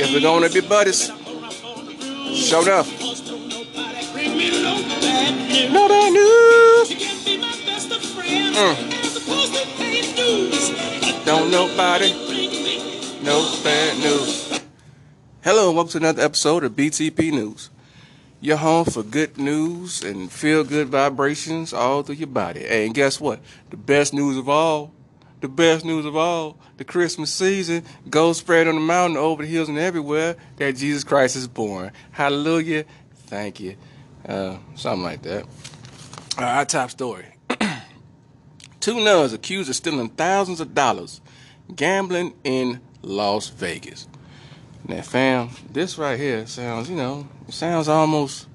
If 0.00 0.12
we're 0.12 0.20
gonna 0.20 0.50
be 0.50 0.60
buddies, 0.60 1.06
show 2.36 2.62
enough. 2.62 2.90
No 5.72 5.88
bad 5.88 6.12
news. 6.12 6.53
Mm. 8.34 8.74
Don't 11.24 11.50
nobody 11.52 12.12
no 13.22 13.40
bad 13.62 13.98
news. 13.98 14.60
Hello, 15.44 15.68
and 15.68 15.76
welcome 15.76 15.92
to 15.92 15.98
another 15.98 16.22
episode 16.22 16.64
of 16.64 16.72
BTP 16.72 17.30
News. 17.30 17.70
Your 18.40 18.56
home 18.56 18.86
for 18.86 19.04
good 19.04 19.38
news 19.38 20.02
and 20.02 20.32
feel 20.32 20.64
good 20.64 20.88
vibrations 20.88 21.72
all 21.72 22.02
through 22.02 22.16
your 22.16 22.26
body. 22.26 22.66
And 22.66 22.92
guess 22.92 23.20
what? 23.20 23.38
The 23.70 23.76
best 23.76 24.12
news 24.12 24.36
of 24.36 24.48
all, 24.48 24.92
the 25.40 25.48
best 25.48 25.84
news 25.84 26.04
of 26.04 26.16
all, 26.16 26.58
the 26.76 26.84
Christmas 26.84 27.32
season 27.32 27.84
goes 28.10 28.38
spread 28.38 28.66
on 28.66 28.74
the 28.74 28.80
mountain, 28.80 29.16
over 29.16 29.44
the 29.44 29.48
hills, 29.48 29.68
and 29.68 29.78
everywhere 29.78 30.34
that 30.56 30.74
Jesus 30.74 31.04
Christ 31.04 31.36
is 31.36 31.46
born. 31.46 31.92
Hallelujah. 32.10 32.84
Thank 33.26 33.60
you. 33.60 33.76
Uh, 34.28 34.56
something 34.74 35.04
like 35.04 35.22
that. 35.22 35.44
All 36.36 36.44
right, 36.44 36.56
our 36.56 36.64
top 36.64 36.90
story. 36.90 37.33
Two 38.84 39.02
nuns 39.02 39.32
accused 39.32 39.70
of 39.70 39.76
stealing 39.76 40.10
thousands 40.10 40.60
of 40.60 40.74
dollars 40.74 41.22
gambling 41.74 42.34
in 42.44 42.82
Las 43.00 43.48
Vegas. 43.48 44.06
Now, 44.86 45.00
fam, 45.00 45.48
this 45.72 45.96
right 45.96 46.20
here 46.20 46.46
sounds, 46.46 46.90
you 46.90 46.96
know, 46.96 47.26
sounds 47.48 47.88
almost 47.88 48.46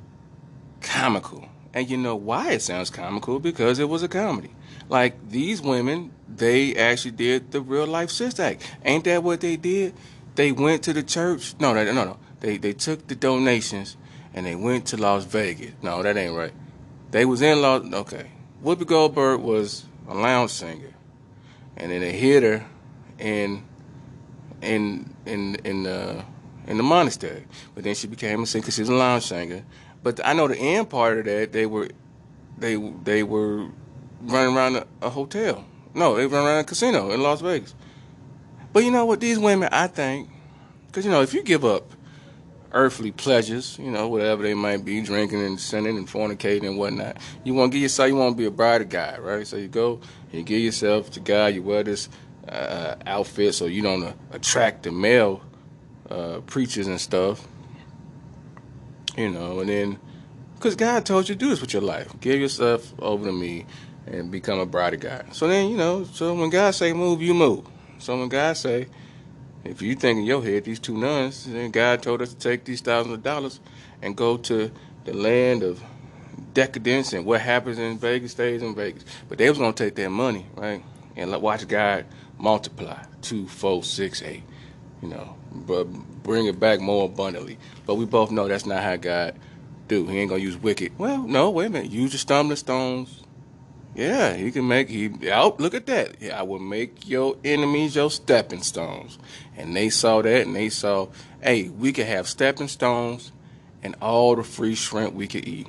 comical. 0.81 1.49
And 1.73 1.89
you 1.89 1.97
know 1.97 2.15
why 2.15 2.51
it 2.51 2.61
sounds 2.61 2.91
comical? 2.91 3.39
Because 3.39 3.79
it 3.79 3.89
was 3.89 4.03
a 4.03 4.07
comedy. 4.07 4.51
Like, 4.87 5.31
these 5.31 5.63
women, 5.63 6.11
they 6.27 6.75
actually 6.75 7.13
did 7.13 7.49
the 7.49 7.61
real 7.61 7.87
life 7.87 8.11
sister 8.11 8.43
act. 8.43 8.71
Ain't 8.85 9.05
that 9.05 9.23
what 9.23 9.41
they 9.41 9.57
did? 9.57 9.95
They 10.35 10.51
went 10.51 10.83
to 10.83 10.93
the 10.93 11.01
church. 11.01 11.55
No, 11.59 11.73
no, 11.73 11.83
no, 11.83 12.05
no. 12.05 12.17
They, 12.41 12.57
they 12.57 12.73
took 12.73 13.07
the 13.07 13.15
donations 13.15 13.97
and 14.35 14.45
they 14.45 14.53
went 14.53 14.85
to 14.89 14.97
Las 14.97 15.23
Vegas. 15.23 15.73
No, 15.81 16.03
that 16.03 16.17
ain't 16.17 16.35
right. 16.35 16.53
They 17.09 17.25
was 17.25 17.41
in 17.41 17.63
Las, 17.63 17.81
okay. 17.91 18.29
Whoopi 18.63 18.85
Goldberg 18.85 19.39
was 19.39 19.85
a 20.09 20.13
lounge 20.13 20.51
singer. 20.51 20.93
And 21.77 21.91
then 21.91 22.01
they 22.01 22.11
hit 22.11 22.43
her 22.43 22.65
in 23.17 23.63
in 24.61 25.13
in 25.25 25.55
in 25.63 25.83
the 25.83 26.25
in 26.67 26.77
the 26.77 26.83
monastery. 26.83 27.45
But 27.75 27.85
then 27.85 27.95
she 27.95 28.07
became 28.07 28.43
a 28.43 28.45
singer 28.45 28.71
she's 28.71 28.89
a 28.89 28.93
lounge 28.93 29.23
singer. 29.23 29.63
But 30.03 30.25
I 30.25 30.33
know 30.33 30.47
the 30.47 30.57
end 30.57 30.89
part 30.89 31.19
of 31.19 31.25
that 31.25 31.53
they 31.53 31.65
were 31.65 31.89
they 32.57 32.75
they 33.03 33.23
were 33.23 33.67
running 34.21 34.55
around 34.55 34.75
a, 34.75 34.87
a 35.01 35.09
hotel. 35.09 35.63
No, 35.93 36.15
they 36.15 36.25
were 36.25 36.37
around 36.37 36.59
a 36.59 36.63
casino 36.63 37.11
in 37.11 37.21
Las 37.21 37.41
Vegas. 37.41 37.73
But 38.73 38.83
you 38.83 38.91
know 38.91 39.05
what? 39.05 39.19
These 39.19 39.39
women, 39.39 39.69
I 39.71 39.87
think, 39.87 40.29
because 40.87 41.05
you 41.05 41.11
know, 41.11 41.21
if 41.21 41.33
you 41.33 41.43
give 41.43 41.65
up 41.65 41.91
earthly 42.71 43.11
pleasures, 43.11 43.77
you 43.79 43.91
know, 43.91 44.07
whatever 44.07 44.43
they 44.43 44.53
might 44.53 44.85
be, 44.85 45.01
drinking 45.01 45.43
and 45.43 45.59
sinning 45.59 45.97
and 45.97 46.07
fornicating 46.07 46.67
and 46.67 46.77
whatnot, 46.77 47.17
you 47.43 47.53
want 47.53 47.71
to 47.71 47.75
give 47.75 47.83
yourself, 47.83 48.09
you 48.09 48.15
want 48.15 48.35
to 48.35 48.37
be 48.37 48.45
a 48.45 48.51
bride 48.51 48.81
of 48.81 48.89
God, 48.89 49.19
right? 49.19 49.45
So 49.45 49.57
you 49.57 49.67
go, 49.67 49.99
and 50.31 50.33
you 50.33 50.43
give 50.43 50.61
yourself 50.61 51.09
to 51.11 51.19
God, 51.19 51.53
you 51.53 51.63
wear 51.63 51.83
this 51.83 52.09
uh, 52.47 52.95
outfit 53.05 53.55
so 53.55 53.65
you 53.65 53.81
don't 53.81 54.03
uh, 54.03 54.13
attract 54.31 54.83
the 54.83 54.91
male 54.91 55.41
uh, 56.09 56.41
preachers 56.41 56.87
and 56.87 56.99
stuff. 56.99 57.47
You 59.17 59.29
know, 59.29 59.59
and 59.59 59.69
then 59.69 59.99
because 60.55 60.75
God 60.75 61.05
told 61.05 61.27
you 61.27 61.35
to 61.35 61.39
do 61.39 61.49
this 61.49 61.61
with 61.61 61.73
your 61.73 61.81
life, 61.81 62.11
give 62.21 62.39
yourself 62.39 62.93
over 62.99 63.25
to 63.25 63.31
me 63.31 63.65
and 64.07 64.31
become 64.31 64.59
a 64.59 64.65
bride 64.65 64.93
of 64.93 64.99
God. 64.99 65.33
So 65.33 65.47
then 65.47 65.69
you 65.69 65.77
know, 65.77 66.03
so 66.05 66.33
when 66.33 66.49
God 66.49 66.71
say 66.71 66.93
move, 66.93 67.21
you 67.21 67.33
move. 67.33 67.65
So 67.97 68.17
when 68.17 68.29
God 68.29 68.55
say, 68.55 68.87
if 69.63 69.81
you 69.81 69.95
think 69.95 70.19
in 70.19 70.25
your 70.25 70.43
head 70.43 70.63
these 70.63 70.79
two 70.79 70.97
nuns, 70.97 71.45
then 71.45 71.71
God 71.71 72.01
told 72.01 72.21
us 72.21 72.33
to 72.33 72.39
take 72.39 72.65
these 72.65 72.81
thousands 72.81 73.15
of 73.15 73.23
dollars 73.23 73.59
and 74.01 74.15
go 74.15 74.37
to 74.37 74.71
the 75.05 75.13
land 75.13 75.63
of 75.63 75.83
decadence 76.53 77.13
and 77.13 77.25
what 77.25 77.41
happens 77.41 77.77
in 77.77 77.97
Vegas 77.97 78.31
stays 78.31 78.61
in 78.61 78.75
Vegas. 78.75 79.03
But 79.27 79.37
they 79.37 79.49
was 79.49 79.57
gonna 79.57 79.73
take 79.73 79.95
that 79.95 80.09
money, 80.09 80.45
right, 80.55 80.83
and 81.15 81.31
watch 81.41 81.67
God 81.67 82.05
multiply 82.37 83.03
two, 83.21 83.47
four, 83.47 83.83
six, 83.83 84.21
eight. 84.21 84.43
You 85.01 85.09
know, 85.09 85.35
but 85.51 85.85
bring 86.23 86.47
it 86.47 86.59
back 86.59 86.79
more 86.81 87.05
abundantly. 87.05 87.57
But 87.85 87.95
we 87.95 88.05
both 88.05 88.31
know 88.31 88.47
that's 88.47 88.65
not 88.65 88.83
how 88.83 88.97
God 88.97 89.35
do. 89.87 90.07
He 90.07 90.19
ain't 90.19 90.29
gonna 90.29 90.41
use 90.41 90.57
wicked. 90.57 90.97
Well, 90.97 91.19
no, 91.19 91.49
wait 91.49 91.67
a 91.67 91.69
minute. 91.69 91.91
Use 91.91 92.11
the 92.11 92.17
stumbling 92.17 92.57
stones. 92.57 93.23
Yeah, 93.99 94.33
he 94.35 94.49
can 94.51 94.65
make 94.65 94.87
he. 94.87 95.09
Oh, 95.29 95.57
look 95.59 95.73
at 95.73 95.85
that. 95.87 96.21
Yeah, 96.21 96.39
I 96.39 96.43
will 96.43 96.59
make 96.59 97.05
your 97.05 97.35
enemies 97.43 97.97
your 97.97 98.09
stepping 98.09 98.61
stones. 98.61 99.19
And 99.57 99.75
they 99.75 99.89
saw 99.89 100.21
that, 100.21 100.47
and 100.47 100.55
they 100.55 100.69
saw, 100.69 101.09
hey, 101.41 101.67
we 101.67 101.91
could 101.91 102.05
have 102.05 102.25
stepping 102.25 102.69
stones, 102.69 103.33
and 103.83 103.97
all 104.01 104.37
the 104.37 104.43
free 104.45 104.73
shrimp 104.73 105.15
we 105.15 105.27
could 105.27 105.45
eat. 105.45 105.67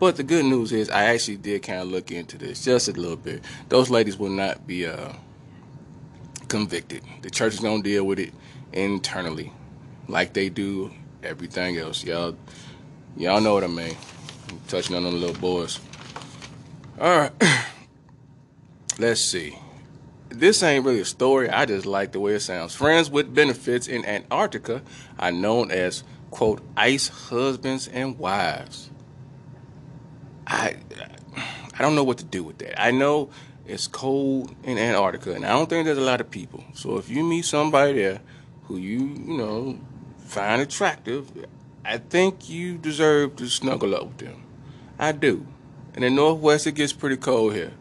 But 0.00 0.16
the 0.16 0.24
good 0.24 0.46
news 0.46 0.72
is, 0.72 0.90
I 0.90 1.04
actually 1.04 1.36
did 1.36 1.62
kind 1.62 1.78
of 1.78 1.86
look 1.86 2.10
into 2.10 2.38
this 2.38 2.64
just 2.64 2.88
a 2.88 2.92
little 2.92 3.16
bit. 3.16 3.44
Those 3.68 3.88
ladies 3.88 4.18
will 4.18 4.28
not 4.28 4.66
be 4.66 4.84
uh, 4.86 5.12
convicted. 6.48 7.04
The 7.22 7.30
church 7.30 7.54
is 7.54 7.60
gonna 7.60 7.84
deal 7.84 8.02
with 8.02 8.18
it 8.18 8.34
internally, 8.72 9.52
like 10.08 10.32
they 10.32 10.48
do 10.48 10.90
everything 11.22 11.76
else. 11.76 12.02
Y'all, 12.02 12.36
y'all 13.16 13.40
know 13.40 13.54
what 13.54 13.62
I 13.62 13.68
mean. 13.68 13.96
I'm 14.48 14.60
touching 14.66 14.96
on 14.96 15.04
them 15.04 15.20
little 15.20 15.40
boys. 15.40 15.78
All 17.02 17.18
right, 17.18 17.32
let's 19.00 19.20
see. 19.20 19.58
This 20.28 20.62
ain't 20.62 20.84
really 20.84 21.00
a 21.00 21.04
story. 21.04 21.50
I 21.50 21.66
just 21.66 21.84
like 21.84 22.12
the 22.12 22.20
way 22.20 22.34
it 22.34 22.40
sounds. 22.42 22.76
Friends 22.76 23.10
with 23.10 23.34
benefits 23.34 23.88
in 23.88 24.04
Antarctica 24.04 24.82
are 25.18 25.32
known 25.32 25.72
as 25.72 26.04
quote 26.30 26.62
ice 26.76 27.08
husbands 27.08 27.88
and 27.88 28.16
wives. 28.20 28.88
I 30.46 30.76
I 31.76 31.82
don't 31.82 31.96
know 31.96 32.04
what 32.04 32.18
to 32.18 32.24
do 32.24 32.44
with 32.44 32.58
that. 32.58 32.80
I 32.80 32.92
know 32.92 33.30
it's 33.66 33.88
cold 33.88 34.54
in 34.62 34.78
Antarctica, 34.78 35.32
and 35.32 35.44
I 35.44 35.48
don't 35.48 35.68
think 35.68 35.86
there's 35.86 35.98
a 35.98 36.02
lot 36.02 36.20
of 36.20 36.30
people. 36.30 36.62
So 36.72 36.98
if 36.98 37.10
you 37.10 37.24
meet 37.24 37.46
somebody 37.46 37.94
there 37.94 38.20
who 38.66 38.76
you, 38.76 39.00
you 39.00 39.38
know, 39.38 39.76
find 40.18 40.62
attractive, 40.62 41.32
I 41.84 41.98
think 41.98 42.48
you 42.48 42.78
deserve 42.78 43.34
to 43.36 43.48
snuggle 43.48 43.96
up 43.96 44.04
with 44.04 44.18
them. 44.18 44.44
I 45.00 45.10
do. 45.10 45.48
In 45.94 46.02
the 46.02 46.10
Northwest, 46.10 46.66
it 46.66 46.72
gets 46.72 46.92
pretty 46.92 47.16
cold 47.16 47.54
here. 47.54 47.72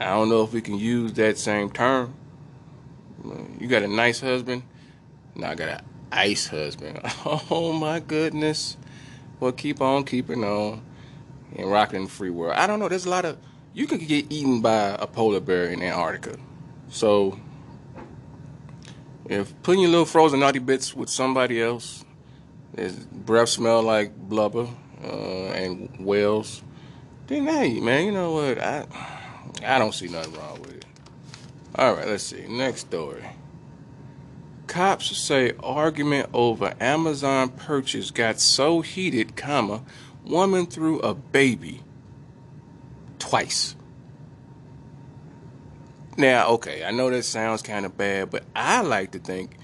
I 0.00 0.06
don't 0.06 0.28
know 0.28 0.42
if 0.42 0.52
we 0.52 0.60
can 0.60 0.78
use 0.78 1.12
that 1.14 1.38
same 1.38 1.70
term. 1.70 2.14
You 3.60 3.68
got 3.68 3.82
a 3.82 3.88
nice 3.88 4.20
husband. 4.20 4.64
Now 5.36 5.50
I 5.50 5.54
got 5.54 5.68
an 5.68 5.84
ice 6.10 6.46
husband. 6.48 7.00
Oh 7.24 7.72
my 7.72 8.00
goodness. 8.00 8.76
Well, 9.38 9.52
keep 9.52 9.80
on 9.80 10.04
keeping 10.04 10.42
on 10.44 10.82
and 11.56 11.70
rocking 11.70 12.04
the 12.04 12.10
free 12.10 12.30
world. 12.30 12.54
I 12.56 12.66
don't 12.66 12.80
know. 12.80 12.88
There's 12.88 13.06
a 13.06 13.10
lot 13.10 13.24
of 13.24 13.38
you 13.74 13.86
can 13.86 13.98
get 13.98 14.30
eaten 14.30 14.60
by 14.60 14.96
a 14.98 15.06
polar 15.06 15.40
bear 15.40 15.66
in 15.66 15.82
Antarctica. 15.82 16.36
So 16.88 17.38
if 19.28 19.54
putting 19.62 19.82
your 19.82 19.90
little 19.90 20.04
frozen 20.04 20.40
naughty 20.40 20.58
bits 20.58 20.94
with 20.94 21.08
somebody 21.08 21.62
else, 21.62 22.04
breath 23.12 23.50
smell 23.50 23.82
like 23.82 24.16
blubber 24.16 24.68
uh, 25.04 25.46
and 25.52 26.04
whales, 26.04 26.62
then 27.26 27.46
hey, 27.46 27.80
man, 27.80 28.06
you 28.06 28.12
know 28.12 28.32
what? 28.32 28.58
I 28.58 28.86
I 29.64 29.78
don't 29.78 29.94
see 29.94 30.08
nothing 30.08 30.34
wrong 30.34 30.60
with 30.60 30.76
it. 30.76 30.84
All 31.76 31.94
right, 31.94 32.06
let's 32.06 32.24
see. 32.24 32.46
Next 32.48 32.80
story. 32.80 33.24
Cops 34.66 35.16
say 35.16 35.52
argument 35.60 36.30
over 36.32 36.74
Amazon 36.80 37.50
purchase 37.50 38.10
got 38.10 38.40
so 38.40 38.80
heated, 38.80 39.36
comma, 39.36 39.82
woman 40.24 40.66
threw 40.66 40.98
a 41.00 41.14
baby 41.14 41.82
twice. 43.18 43.76
Now, 46.16 46.48
okay, 46.48 46.84
I 46.84 46.90
know 46.90 47.10
that 47.10 47.24
sounds 47.24 47.62
kind 47.62 47.86
of 47.86 47.96
bad, 47.96 48.30
but 48.30 48.44
I 48.54 48.82
like 48.82 49.12
to 49.12 49.18
think 49.18 49.56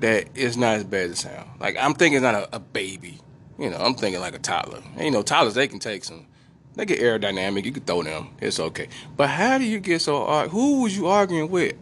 that 0.00 0.28
it's 0.34 0.56
not 0.56 0.76
as 0.76 0.84
bad 0.84 1.10
as 1.10 1.12
it 1.12 1.16
sounds. 1.18 1.48
Like 1.60 1.76
I'm 1.78 1.94
thinking 1.94 2.16
it's 2.16 2.22
not 2.22 2.34
a, 2.34 2.56
a 2.56 2.60
baby. 2.60 3.20
You 3.58 3.70
know, 3.70 3.76
I'm 3.76 3.94
thinking 3.94 4.20
like 4.20 4.34
a 4.34 4.40
toddler. 4.40 4.82
And, 4.96 5.04
you 5.04 5.10
know, 5.10 5.22
toddlers 5.22 5.54
they 5.54 5.68
can 5.68 5.78
take 5.78 6.04
some 6.04 6.26
They 6.74 6.86
get 6.86 7.00
aerodynamic. 7.00 7.64
You 7.64 7.72
can 7.72 7.82
throw 7.82 8.02
them. 8.02 8.28
It's 8.40 8.58
okay. 8.58 8.88
But 9.16 9.28
how 9.28 9.58
do 9.58 9.64
you 9.64 9.78
get 9.78 10.00
so? 10.00 10.48
Who 10.48 10.82
was 10.82 10.96
you 10.96 11.06
arguing 11.06 11.50
with? 11.50 11.76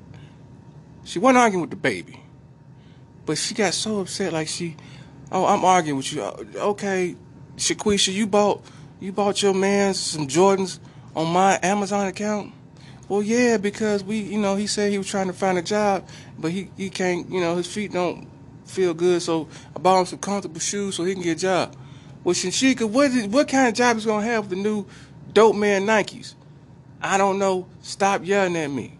She 1.04 1.18
wasn't 1.18 1.38
arguing 1.38 1.62
with 1.62 1.70
the 1.70 1.76
baby, 1.76 2.20
but 3.24 3.38
she 3.38 3.54
got 3.54 3.72
so 3.74 4.00
upset. 4.00 4.32
Like 4.32 4.48
she, 4.48 4.76
oh, 5.32 5.46
I'm 5.46 5.64
arguing 5.64 5.96
with 5.98 6.12
you. 6.12 6.22
Uh, 6.22 6.44
Okay, 6.56 7.16
Shaquisha, 7.56 8.12
you 8.12 8.26
bought 8.26 8.62
you 9.00 9.12
bought 9.12 9.42
your 9.42 9.54
man 9.54 9.94
some 9.94 10.26
Jordans 10.26 10.78
on 11.16 11.32
my 11.32 11.58
Amazon 11.62 12.06
account. 12.06 12.52
Well, 13.08 13.22
yeah, 13.22 13.56
because 13.56 14.04
we, 14.04 14.18
you 14.18 14.38
know, 14.38 14.54
he 14.54 14.66
said 14.68 14.92
he 14.92 14.98
was 14.98 15.08
trying 15.08 15.26
to 15.26 15.32
find 15.32 15.58
a 15.58 15.62
job, 15.62 16.06
but 16.38 16.52
he 16.52 16.70
he 16.76 16.90
can't. 16.90 17.28
You 17.30 17.40
know, 17.40 17.56
his 17.56 17.66
feet 17.66 17.92
don't 17.92 18.28
feel 18.66 18.94
good, 18.94 19.22
so 19.22 19.48
I 19.74 19.78
bought 19.78 20.00
him 20.00 20.06
some 20.06 20.18
comfortable 20.18 20.60
shoes 20.60 20.96
so 20.96 21.04
he 21.04 21.14
can 21.14 21.22
get 21.22 21.38
a 21.38 21.40
job. 21.40 21.76
Well, 22.22 22.34
Shinshika, 22.34 22.88
what 22.88 23.10
is, 23.10 23.26
what 23.26 23.48
kind 23.48 23.68
of 23.68 23.74
job 23.74 23.96
is 23.96 24.04
gonna 24.06 24.26
have 24.26 24.50
the 24.50 24.56
new 24.56 24.86
dope 25.32 25.56
man 25.56 25.86
Nikes? 25.86 26.34
I 27.02 27.16
don't 27.16 27.38
know. 27.38 27.66
Stop 27.82 28.24
yelling 28.24 28.56
at 28.56 28.70
me. 28.70 28.98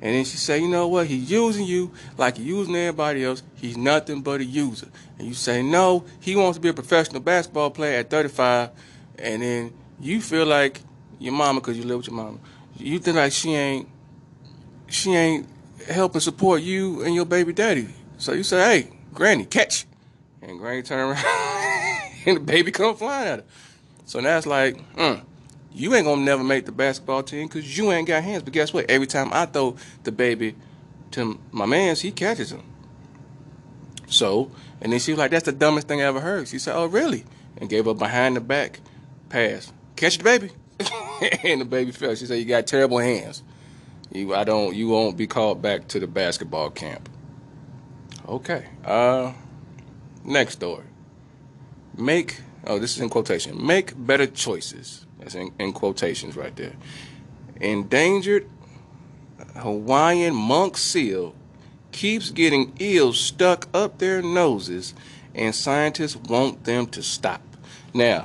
And 0.00 0.16
then 0.16 0.24
she 0.24 0.36
say, 0.36 0.58
you 0.58 0.68
know 0.68 0.88
what? 0.88 1.06
He's 1.06 1.30
using 1.30 1.64
you 1.64 1.92
like 2.18 2.36
he's 2.36 2.46
using 2.46 2.74
everybody 2.74 3.24
else. 3.24 3.42
He's 3.56 3.76
nothing 3.76 4.20
but 4.20 4.40
a 4.40 4.44
user. 4.44 4.88
And 5.18 5.28
you 5.28 5.34
say, 5.34 5.62
no, 5.62 6.04
he 6.18 6.34
wants 6.34 6.56
to 6.56 6.60
be 6.60 6.70
a 6.70 6.72
professional 6.74 7.20
basketball 7.20 7.70
player 7.70 8.00
at 8.00 8.10
35. 8.10 8.70
And 9.18 9.42
then 9.42 9.72
you 10.00 10.20
feel 10.20 10.44
like 10.44 10.80
your 11.20 11.32
mama, 11.32 11.60
because 11.60 11.78
you 11.78 11.84
live 11.84 11.98
with 11.98 12.08
your 12.08 12.16
mama, 12.16 12.38
you 12.76 12.98
think 12.98 13.16
like 13.16 13.30
she 13.30 13.54
ain't, 13.54 13.88
she 14.88 15.14
ain't 15.14 15.46
helping 15.88 16.20
support 16.20 16.62
you 16.62 17.02
and 17.02 17.14
your 17.14 17.26
baby 17.26 17.52
daddy. 17.52 17.86
So 18.18 18.32
you 18.32 18.42
say, 18.42 18.58
hey, 18.58 18.90
granny, 19.14 19.44
catch. 19.44 19.86
And 20.40 20.58
granny 20.58 20.82
turn 20.82 21.10
around 21.10 21.58
and 22.26 22.36
the 22.38 22.40
baby 22.40 22.70
come 22.70 22.96
flying 22.96 23.28
at 23.28 23.38
her. 23.40 23.44
So 24.04 24.20
now 24.20 24.36
it's 24.36 24.46
like, 24.46 24.76
mm, 24.94 25.22
you 25.72 25.94
ain't 25.94 26.04
gonna 26.04 26.22
never 26.22 26.44
make 26.44 26.66
the 26.66 26.72
basketball 26.72 27.22
team 27.22 27.48
because 27.48 27.76
you 27.76 27.92
ain't 27.92 28.08
got 28.08 28.22
hands. 28.22 28.42
But 28.42 28.52
guess 28.52 28.72
what? 28.72 28.90
Every 28.90 29.06
time 29.06 29.30
I 29.32 29.46
throw 29.46 29.76
the 30.04 30.12
baby 30.12 30.54
to 31.12 31.38
my 31.50 31.66
man's, 31.66 32.00
he 32.00 32.10
catches 32.10 32.52
him. 32.52 32.62
So, 34.06 34.50
and 34.80 34.92
then 34.92 35.00
she 35.00 35.12
was 35.12 35.18
like, 35.18 35.30
that's 35.30 35.46
the 35.46 35.52
dumbest 35.52 35.88
thing 35.88 36.02
I 36.02 36.04
ever 36.04 36.20
heard. 36.20 36.48
She 36.48 36.58
said, 36.58 36.76
oh, 36.76 36.86
really? 36.86 37.24
And 37.56 37.70
gave 37.70 37.86
her 37.86 37.94
behind 37.94 38.36
the 38.36 38.40
back 38.40 38.80
pass. 39.28 39.72
Catch 39.96 40.18
the 40.18 40.24
baby. 40.24 40.50
and 41.44 41.60
the 41.62 41.64
baby 41.64 41.92
fell. 41.92 42.14
She 42.14 42.26
said, 42.26 42.38
you 42.38 42.44
got 42.44 42.66
terrible 42.66 42.98
hands. 42.98 43.42
You, 44.12 44.34
I 44.34 44.44
don't, 44.44 44.74
you 44.74 44.88
won't 44.88 45.16
be 45.16 45.26
called 45.26 45.62
back 45.62 45.88
to 45.88 46.00
the 46.00 46.06
basketball 46.06 46.70
camp. 46.70 47.08
Okay. 48.28 48.66
Uh, 48.84 49.32
next 50.24 50.54
story. 50.54 50.84
Make, 51.96 52.40
oh, 52.66 52.78
this 52.78 52.96
is 52.96 53.00
in 53.00 53.08
quotation. 53.08 53.64
Make 53.64 53.92
better 53.96 54.26
choices. 54.26 55.06
That's 55.18 55.34
in, 55.34 55.52
in 55.58 55.72
quotations 55.72 56.36
right 56.36 56.54
there. 56.56 56.74
Endangered 57.60 58.48
Hawaiian 59.56 60.34
monk 60.34 60.76
seal 60.76 61.34
keeps 61.92 62.30
getting 62.30 62.72
eels 62.80 63.20
stuck 63.20 63.68
up 63.74 63.98
their 63.98 64.22
noses, 64.22 64.94
and 65.34 65.54
scientists 65.54 66.16
want 66.16 66.64
them 66.64 66.86
to 66.86 67.02
stop. 67.02 67.42
Now, 67.94 68.24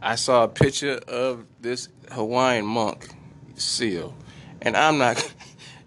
I 0.00 0.16
saw 0.16 0.44
a 0.44 0.48
picture 0.48 1.00
of 1.08 1.44
this 1.60 1.88
Hawaiian 2.10 2.66
monk 2.66 3.08
seal, 3.54 4.14
and 4.60 4.76
I'm 4.76 4.98
not. 4.98 5.34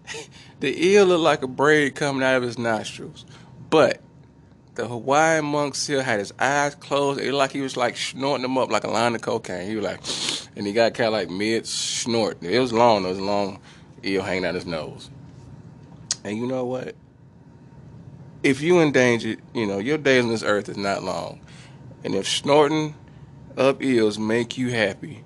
the 0.60 0.86
eel 0.86 1.06
looked 1.06 1.22
like 1.22 1.42
a 1.42 1.48
braid 1.48 1.94
coming 1.94 2.22
out 2.22 2.36
of 2.36 2.42
his 2.42 2.58
nostrils, 2.58 3.24
but 3.70 4.00
the 4.78 4.86
Hawaiian 4.86 5.44
monk 5.44 5.74
seal 5.74 6.02
had 6.02 6.20
his 6.20 6.32
eyes 6.38 6.76
closed. 6.76 7.20
It 7.20 7.24
looked 7.24 7.34
like 7.34 7.50
he 7.50 7.60
was 7.60 7.76
like 7.76 7.96
snorting 7.96 8.42
them 8.42 8.56
up 8.56 8.70
like 8.70 8.84
a 8.84 8.88
line 8.88 9.16
of 9.16 9.20
cocaine. 9.20 9.68
He 9.68 9.74
was 9.74 9.84
like, 9.84 10.00
and 10.56 10.64
he 10.66 10.72
got 10.72 10.94
kind 10.94 11.08
of 11.08 11.14
like 11.14 11.28
mid 11.28 11.66
snort. 11.66 12.40
It 12.42 12.60
was 12.60 12.72
long. 12.72 13.04
It 13.04 13.08
was 13.08 13.20
long 13.20 13.58
eel 14.04 14.22
hanging 14.22 14.44
out 14.44 14.54
his 14.54 14.66
nose. 14.66 15.10
And 16.22 16.38
you 16.38 16.46
know 16.46 16.64
what? 16.64 16.94
If 18.44 18.60
you 18.60 18.78
endangered, 18.78 19.42
you 19.52 19.66
know, 19.66 19.78
your 19.78 19.98
days 19.98 20.24
on 20.24 20.30
this 20.30 20.44
earth 20.44 20.68
is 20.68 20.76
not 20.76 21.02
long. 21.02 21.40
And 22.04 22.14
if 22.14 22.28
snorting 22.28 22.94
up 23.56 23.82
eels 23.82 24.16
make 24.16 24.56
you 24.56 24.70
happy, 24.70 25.24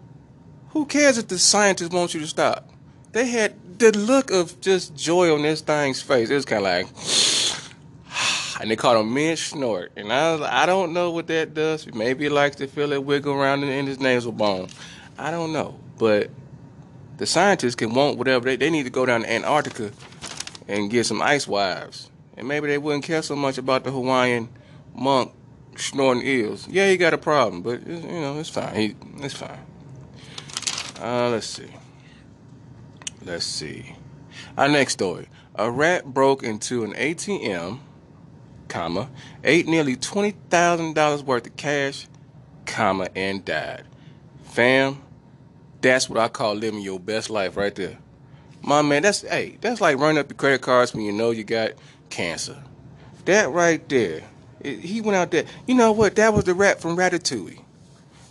who 0.70 0.86
cares 0.86 1.18
if 1.18 1.28
the 1.28 1.38
scientists 1.38 1.90
want 1.90 2.14
you 2.14 2.20
to 2.20 2.26
stop? 2.26 2.70
They 3.12 3.26
had 3.26 3.78
the 3.78 3.92
look 3.92 4.30
of 4.30 4.58
just 4.62 4.96
joy 4.96 5.30
on 5.34 5.42
this 5.42 5.60
thing's 5.60 6.00
face. 6.00 6.30
It 6.30 6.34
was 6.36 6.46
kind 6.46 6.64
of 6.64 6.72
like, 6.72 6.86
and 8.62 8.70
they 8.70 8.76
called 8.76 9.04
him 9.04 9.12
mid 9.12 9.38
snort. 9.38 9.90
And 9.96 10.12
I, 10.12 10.32
was, 10.32 10.40
I 10.42 10.66
don't 10.66 10.92
know 10.92 11.10
what 11.10 11.26
that 11.26 11.52
does. 11.52 11.84
Maybe 11.92 12.24
he 12.24 12.30
likes 12.30 12.54
to 12.56 12.68
feel 12.68 12.92
it 12.92 13.04
wiggle 13.04 13.34
around 13.34 13.64
in, 13.64 13.68
in 13.68 13.86
his 13.88 13.98
nasal 13.98 14.30
bone. 14.30 14.68
I 15.18 15.32
don't 15.32 15.52
know. 15.52 15.80
But 15.98 16.30
the 17.16 17.26
scientists 17.26 17.74
can 17.74 17.92
want 17.92 18.18
whatever 18.18 18.44
they, 18.44 18.54
they 18.54 18.70
need 18.70 18.84
to 18.84 18.90
go 18.90 19.04
down 19.04 19.22
to 19.22 19.32
Antarctica 19.32 19.90
and 20.68 20.88
get 20.88 21.06
some 21.06 21.20
ice 21.20 21.48
wives. 21.48 22.08
And 22.36 22.46
maybe 22.46 22.68
they 22.68 22.78
wouldn't 22.78 23.02
care 23.02 23.20
so 23.22 23.34
much 23.34 23.58
about 23.58 23.82
the 23.82 23.90
Hawaiian 23.90 24.48
monk 24.94 25.32
snorting 25.76 26.24
eels. 26.24 26.68
Yeah, 26.68 26.88
he 26.88 26.96
got 26.96 27.14
a 27.14 27.18
problem, 27.18 27.62
but 27.62 27.84
you 27.84 27.98
know 27.98 28.38
it's 28.38 28.48
fine. 28.48 28.74
He, 28.76 28.94
it's 29.16 29.34
fine. 29.34 29.58
Uh, 31.00 31.30
let's 31.30 31.48
see. 31.48 31.68
Let's 33.24 33.44
see. 33.44 33.96
Our 34.56 34.68
next 34.68 34.92
story: 34.92 35.28
A 35.56 35.68
rat 35.68 36.06
broke 36.06 36.44
into 36.44 36.84
an 36.84 36.92
ATM, 36.92 37.80
comma, 38.72 39.08
ate 39.44 39.66
nearly 39.68 39.96
twenty 39.96 40.30
thousand 40.48 40.94
dollars 40.94 41.22
worth 41.22 41.46
of 41.46 41.56
cash, 41.56 42.06
comma, 42.64 43.08
and 43.14 43.44
died. 43.44 43.84
Fam, 44.44 45.00
that's 45.82 46.08
what 46.08 46.18
I 46.18 46.28
call 46.28 46.54
living 46.54 46.80
your 46.80 46.98
best 46.98 47.28
life 47.28 47.56
right 47.56 47.74
there. 47.74 47.98
My 48.62 48.80
man, 48.80 49.02
that's 49.02 49.20
hey, 49.22 49.58
that's 49.60 49.80
like 49.80 49.98
running 49.98 50.18
up 50.18 50.30
your 50.30 50.36
credit 50.36 50.62
cards 50.62 50.94
when 50.94 51.04
you 51.04 51.12
know 51.12 51.30
you 51.32 51.44
got 51.44 51.72
cancer. 52.10 52.62
That 53.26 53.50
right 53.50 53.86
there. 53.88 54.22
it- 54.60 54.80
he 54.80 55.00
went 55.00 55.16
out 55.16 55.30
there. 55.30 55.44
You 55.66 55.74
know 55.74 55.92
what? 55.92 56.14
That 56.16 56.32
was 56.32 56.44
the 56.44 56.54
rat 56.54 56.80
from 56.80 56.96
Ratatouille. 56.96 57.60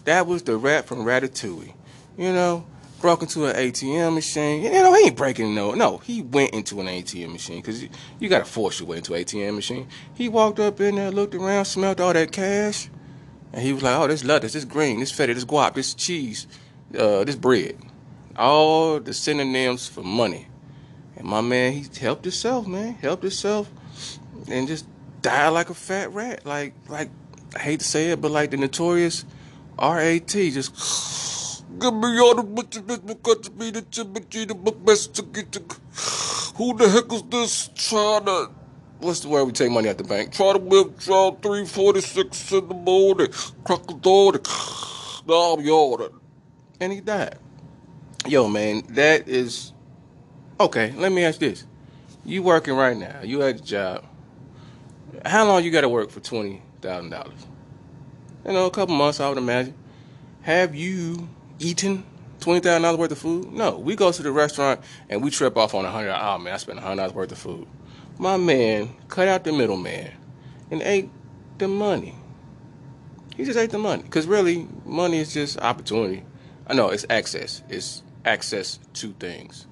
That 0.05 0.25
was 0.25 0.43
the 0.43 0.57
rat 0.57 0.85
from 0.85 0.99
Ratatouille. 0.99 1.73
You 2.17 2.33
know, 2.33 2.65
broke 3.01 3.23
into 3.23 3.45
an 3.45 3.55
ATM 3.55 4.13
machine. 4.13 4.63
You 4.63 4.71
know, 4.71 4.93
he 4.93 5.07
ain't 5.07 5.17
breaking 5.17 5.53
no. 5.55 5.73
No, 5.73 5.97
he 5.97 6.21
went 6.21 6.53
into 6.53 6.79
an 6.79 6.87
ATM 6.87 7.31
machine 7.33 7.57
because 7.57 7.83
you, 7.83 7.89
you 8.19 8.29
got 8.29 8.39
to 8.39 8.45
force 8.45 8.79
your 8.79 8.87
way 8.87 8.97
into 8.97 9.13
an 9.13 9.23
ATM 9.23 9.55
machine. 9.55 9.87
He 10.13 10.29
walked 10.29 10.59
up 10.59 10.79
in 10.79 10.95
there, 10.95 11.11
looked 11.11 11.35
around, 11.35 11.65
smelled 11.65 11.99
all 11.99 12.13
that 12.13 12.31
cash, 12.31 12.89
and 13.51 13.61
he 13.61 13.73
was 13.73 13.83
like, 13.83 13.97
"Oh, 13.97 14.07
this 14.07 14.23
lettuce, 14.23 14.53
this 14.53 14.65
green, 14.65 14.99
this 14.99 15.11
feta, 15.11 15.33
this 15.33 15.45
guap, 15.45 15.73
this 15.73 15.93
cheese, 15.93 16.47
uh, 16.97 17.23
this 17.23 17.35
bread, 17.35 17.77
all 18.37 18.99
the 18.99 19.13
synonyms 19.13 19.87
for 19.87 20.03
money." 20.03 20.47
And 21.17 21.27
my 21.27 21.41
man, 21.41 21.73
he 21.73 21.85
helped 21.99 22.23
himself, 22.23 22.67
man, 22.67 22.93
helped 22.93 23.23
himself, 23.23 23.69
and 24.47 24.67
just 24.67 24.85
died 25.21 25.49
like 25.49 25.69
a 25.69 25.73
fat 25.73 26.13
rat. 26.13 26.45
Like, 26.45 26.73
like 26.87 27.09
I 27.55 27.59
hate 27.59 27.79
to 27.79 27.85
say 27.85 28.11
it, 28.11 28.21
but 28.21 28.31
like 28.31 28.51
the 28.51 28.57
notorious 28.57 29.25
RAT, 29.77 30.27
just 30.27 30.75
give 31.81 31.93
me 31.93 32.19
all 32.19 32.35
the 32.35 32.43
bitches, 32.43 32.83
bitch, 32.83 33.05
because 33.05 33.49
be 33.49 33.71
the 33.71 33.81
chimney, 33.81 34.45
the 34.45 34.53
book 34.53 34.85
best 34.85 35.15
to 35.15 35.23
get 35.23 35.51
to. 35.53 35.59
Who 36.55 36.77
the 36.77 36.87
heck 36.87 37.11
is 37.11 37.23
this 37.23 37.69
trying 37.75 38.25
to? 38.25 38.51
What's 38.99 39.21
the 39.21 39.29
way 39.29 39.41
we 39.43 39.51
take 39.51 39.71
money 39.71 39.89
at 39.89 39.97
the 39.97 40.03
bank? 40.03 40.31
Try 40.31 40.53
to 40.53 40.59
withdraw 40.59 41.31
three 41.31 41.65
forty 41.65 42.01
six 42.01 42.51
in 42.51 42.67
the 42.67 42.75
morning, 42.75 43.29
crack 43.63 43.87
the 43.87 43.95
door, 43.95 44.33
now 45.27 45.55
I'm 45.55 45.61
yawning, 45.65 46.19
and 46.79 46.93
he 46.93 47.01
died. 47.01 47.39
Yo, 48.27 48.47
man, 48.47 48.83
that 48.89 49.27
is 49.27 49.73
okay. 50.59 50.91
Let 50.91 51.11
me 51.11 51.23
ask 51.23 51.39
this: 51.39 51.65
You 52.23 52.43
working 52.43 52.75
right 52.75 52.95
now? 52.95 53.21
You 53.23 53.41
at 53.41 53.57
the 53.57 53.63
job? 53.63 54.05
How 55.25 55.45
long 55.45 55.63
you 55.63 55.71
got 55.71 55.81
to 55.81 55.89
work 55.89 56.11
for 56.11 56.19
twenty 56.19 56.61
thousand 56.81 57.09
dollars? 57.09 57.47
You 58.45 58.53
know, 58.53 58.67
a 58.67 58.71
couple 58.71 58.95
months, 58.95 59.19
I 59.19 59.29
would 59.29 59.39
imagine. 59.39 59.73
Have 60.43 60.75
you 60.75 61.27
eaten 61.61 62.03
twenty 62.39 62.59
thousand 62.59 62.81
dollars 62.81 62.97
worth 62.99 63.11
of 63.11 63.17
food? 63.19 63.51
No. 63.51 63.77
We 63.77 63.95
go 63.95 64.11
to 64.11 64.23
the 64.23 64.31
restaurant 64.31 64.81
and 65.09 65.23
we 65.23 65.29
trip 65.29 65.57
off 65.57 65.73
on 65.73 65.85
a 65.85 65.91
hundred. 65.91 66.13
Oh 66.13 66.37
man, 66.37 66.53
I 66.53 66.57
spent 66.57 66.79
a 66.79 66.81
hundred 66.81 66.97
dollars 66.97 67.13
worth 67.13 67.31
of 67.31 67.37
food. 67.37 67.67
My 68.17 68.37
man 68.37 68.89
cut 69.07 69.27
out 69.27 69.43
the 69.43 69.51
middleman 69.53 70.11
and 70.69 70.81
ate 70.81 71.09
the 71.57 71.67
money. 71.67 72.15
He 73.35 73.45
just 73.45 73.57
ate 73.57 73.71
the 73.71 73.79
money 73.79 74.03
because 74.03 74.27
really, 74.27 74.67
money 74.85 75.19
is 75.19 75.33
just 75.33 75.59
opportunity. 75.59 76.23
I 76.67 76.73
know 76.73 76.89
it's 76.89 77.05
access. 77.09 77.63
It's 77.69 78.03
access 78.25 78.79
to 78.93 79.13
things. 79.13 79.67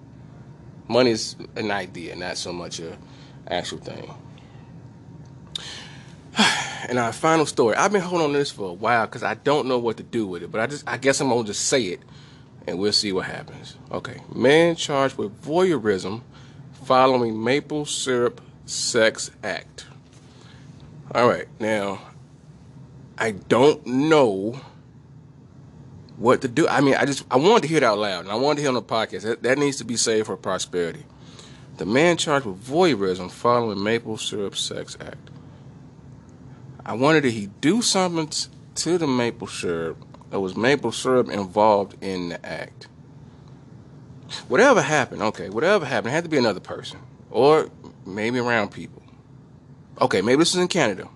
Money 0.88 1.12
is 1.12 1.36
an 1.56 1.70
idea, 1.70 2.16
not 2.16 2.38
so 2.38 2.52
much 2.52 2.80
a 2.80 2.98
actual 3.48 3.80
thing. 3.80 4.14
And 6.90 6.98
our 6.98 7.14
final 7.14 7.46
story. 7.46 7.76
I've 7.76 7.92
been 7.92 8.02
holding 8.02 8.26
on 8.26 8.34
to 8.34 8.40
this 8.40 8.50
for 8.50 8.72
a 8.72 8.74
while 8.74 9.06
because 9.06 9.22
I 9.22 9.36
don't 9.36 9.68
know 9.68 9.78
what 9.78 9.98
to 9.98 10.04
do 10.04 10.26
with 10.26 10.42
it, 10.42 10.52
but 10.52 10.60
I 10.60 10.66
just 10.66 10.90
I 10.90 10.98
guess 10.98 11.22
I'm 11.22 11.30
gonna 11.30 11.44
just 11.44 11.66
say 11.66 11.84
it 11.84 12.02
and 12.66 12.80
we'll 12.80 12.92
see 12.92 13.12
what 13.12 13.26
happens. 13.26 13.76
Okay. 13.92 14.22
Man 14.34 14.76
charged 14.76 15.16
with 15.18 15.40
voyeurism 15.44 16.24
following 16.84 17.44
maple 17.44 17.86
syrup 17.86 18.42
sex 18.66 19.30
act. 19.44 19.86
All 21.14 21.28
right. 21.28 21.48
Now, 21.60 22.02
I 23.20 23.32
don't 23.32 23.86
know 23.86 24.60
what 26.18 26.42
to 26.42 26.48
do. 26.48 26.68
I 26.68 26.82
mean, 26.82 26.96
I 26.96 27.06
just 27.06 27.24
I 27.30 27.38
wanted 27.38 27.62
to 27.62 27.68
hear 27.68 27.78
it 27.78 27.84
out 27.84 28.00
loud, 28.00 28.22
and 28.22 28.32
I 28.32 28.36
wanted 28.36 28.58
to 28.58 28.62
hear 28.62 28.70
on 28.70 28.76
the 28.76 28.82
podcast. 28.82 29.22
That, 29.22 29.44
that 29.44 29.58
needs 29.58 29.78
to 29.78 29.84
be 29.84 29.96
saved 29.96 30.26
for 30.26 30.38
prosperity. 30.38 31.06
The 31.78 31.86
man 31.86 32.18
charged 32.18 32.46
with 32.46 32.64
voyeurism 32.64 33.32
following 33.32 33.82
Maple 33.82 34.18
Syrup 34.18 34.58
Sex 34.58 34.98
Act. 35.00 35.30
I 36.90 36.94
wondered 36.94 37.22
did 37.22 37.34
he 37.34 37.46
do 37.62 37.84
something 37.84 38.32
to 38.74 38.98
the 38.98 39.06
maple 39.06 39.46
syrup, 39.46 40.04
or 40.32 40.40
was 40.40 40.58
maple 40.58 40.92
syrup 40.92 41.30
involved 41.30 42.04
in 42.04 42.30
the 42.30 42.44
act? 42.44 42.88
Whatever 44.48 44.82
happened, 44.82 45.22
okay, 45.22 45.52
whatever 45.52 45.86
happened, 45.86 46.08
it 46.08 46.16
had 46.16 46.24
to 46.24 46.32
be 46.32 46.40
another 46.40 46.60
person, 46.60 47.00
or 47.30 47.70
maybe 48.08 48.40
around 48.40 48.72
people. 48.72 49.04
Okay, 50.02 50.24
maybe 50.24 50.40
this 50.40 50.56
is 50.56 50.62
in 50.62 50.68
Canada. 50.68 51.08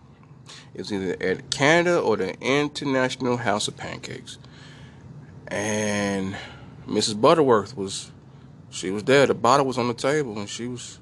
It 0.75 0.81
was 0.81 0.93
either 0.93 1.17
at 1.19 1.49
Canada 1.49 1.99
or 1.99 2.17
the 2.17 2.39
International 2.39 3.37
House 3.37 3.67
of 3.67 3.75
Pancakes. 3.75 4.37
And 5.47 6.35
Mrs. 6.87 7.19
Butterworth 7.19 7.75
was, 7.75 8.11
she 8.69 8.91
was 8.91 9.05
there. 9.05 9.25
The 9.25 9.33
bottle 9.33 9.65
was 9.65 9.79
on 9.79 9.87
the 9.87 9.95
table, 9.95 10.37
and 10.37 10.47
she 10.47 10.67
was. 10.67 10.99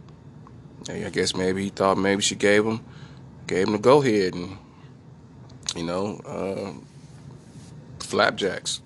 I 0.89 1.09
guess 1.09 1.35
maybe 1.35 1.63
he 1.63 1.69
thought 1.69 1.97
maybe 1.97 2.21
she 2.21 2.35
gave 2.35 2.65
him, 2.65 2.85
gave 3.51 3.67
him 3.67 3.73
the 3.73 3.79
go 3.79 4.01
ahead, 4.01 4.33
and 4.33 4.57
you 5.75 5.83
know, 5.83 6.21
uh, 6.25 6.71
flapjacks. 7.99 8.81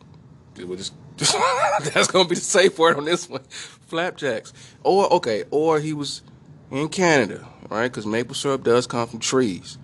Just, 0.55 0.93
that's 1.93 2.07
gonna 2.07 2.27
be 2.27 2.35
the 2.35 2.41
safe 2.41 2.77
word 2.79 2.97
on 2.97 3.05
this 3.05 3.29
one, 3.29 3.43
flapjacks. 3.87 4.53
Or 4.83 5.11
okay, 5.13 5.43
or 5.51 5.79
he 5.79 5.93
was 5.93 6.23
in 6.71 6.89
Canada, 6.89 7.47
right? 7.69 7.87
Because 7.87 8.07
maple 8.07 8.33
syrup 8.33 8.63
does 8.63 8.87
come 8.87 9.07
from 9.07 9.19
trees, 9.19 9.77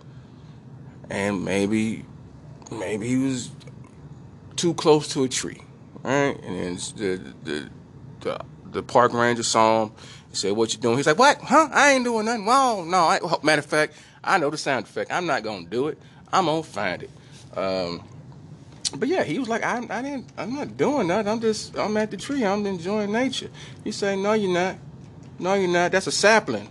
and 1.12 1.46
maybe, 1.46 2.04
maybe 2.72 3.08
he 3.08 3.18
was 3.18 3.52
too 4.56 4.74
close 4.74 5.08
to 5.10 5.24
a 5.24 5.30
tree, 5.30 5.62
right? 6.02 6.40
And 6.44 6.58
then 6.58 6.76
the 6.96 7.34
the 7.44 7.70
the, 8.22 8.46
the 8.72 8.84
park 8.84 9.14
ranger 9.14 9.44
saw 9.44 9.84
him. 9.84 9.92
He 10.32 10.36
said, 10.36 10.54
"What 10.54 10.74
you 10.74 10.80
doing?" 10.80 10.98
He's 10.98 11.08
like, 11.08 11.20
"What? 11.20 11.38
Huh? 11.40 11.70
I 11.72 11.92
ain't 11.92 12.04
doing 12.04 12.26
nothing. 12.26 12.46
Wow, 12.46 12.84
no. 12.84 12.98
I, 12.98 13.20
well, 13.22 13.40
matter 13.44 13.60
of 13.60 13.66
fact, 13.66 13.94
I 14.24 14.38
know 14.38 14.50
the 14.50 14.58
sound 14.58 14.86
effect. 14.86 15.12
I'm 15.12 15.26
not 15.26 15.44
gonna 15.44 15.66
do 15.66 15.88
it. 15.88 15.98
I'm 16.32 16.46
gonna 16.46 16.64
find 16.64 17.04
it." 17.04 17.10
Um, 17.58 18.04
but 18.98 19.08
yeah, 19.08 19.24
he 19.24 19.40
was 19.40 19.48
like, 19.48 19.64
I, 19.64 19.78
I 19.90 20.02
didn't, 20.02 20.26
I'm 20.38 20.54
not 20.54 20.76
doing 20.76 21.08
that. 21.08 21.28
I'm 21.28 21.40
just, 21.40 21.78
I'm 21.78 21.96
at 21.98 22.12
the 22.12 22.18
tree. 22.18 22.44
I'm 22.46 22.66
enjoying 22.66 23.12
nature. 23.12 23.50
He 23.84 23.92
said, 23.92 24.20
No, 24.20 24.34
you're 24.34 24.52
not. 24.52 24.76
No, 25.40 25.54
you're 25.54 25.70
not. 25.70 25.92
That's 25.92 26.08
a 26.08 26.12
sapling. 26.12 26.70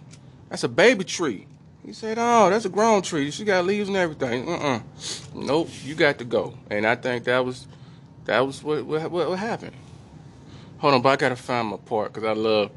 That's 0.49 0.65
a 0.65 0.69
baby 0.69 1.05
tree. 1.05 1.47
He 1.85 1.93
said, 1.93 2.19
Oh, 2.21 2.51
that's 2.51 2.67
a 2.67 2.69
grown 2.69 3.03
tree. 3.03 3.31
She 3.31 3.45
got 3.45 3.65
leaves 3.65 3.89
and 3.89 3.97
everything. 3.97 4.49
Uh-uh. 4.49 4.81
Nope, 5.35 5.71
you 5.83 5.95
got 5.95 6.19
to 6.19 6.25
go. 6.25 6.55
And 6.71 6.87
I 6.87 6.95
think 6.95 7.25
that 7.25 7.45
was, 7.45 7.67
that 8.27 8.41
was 8.41 8.63
what, 8.63 8.85
what, 8.85 9.11
what 9.11 9.39
happened. 9.39 9.73
Hold 10.79 10.95
on, 10.95 11.03
but 11.03 11.11
I 11.11 11.17
gotta 11.17 11.37
find 11.37 11.69
my 11.69 11.77
part 11.79 12.13
because 12.13 12.29
I 12.29 12.33
love, 12.33 12.71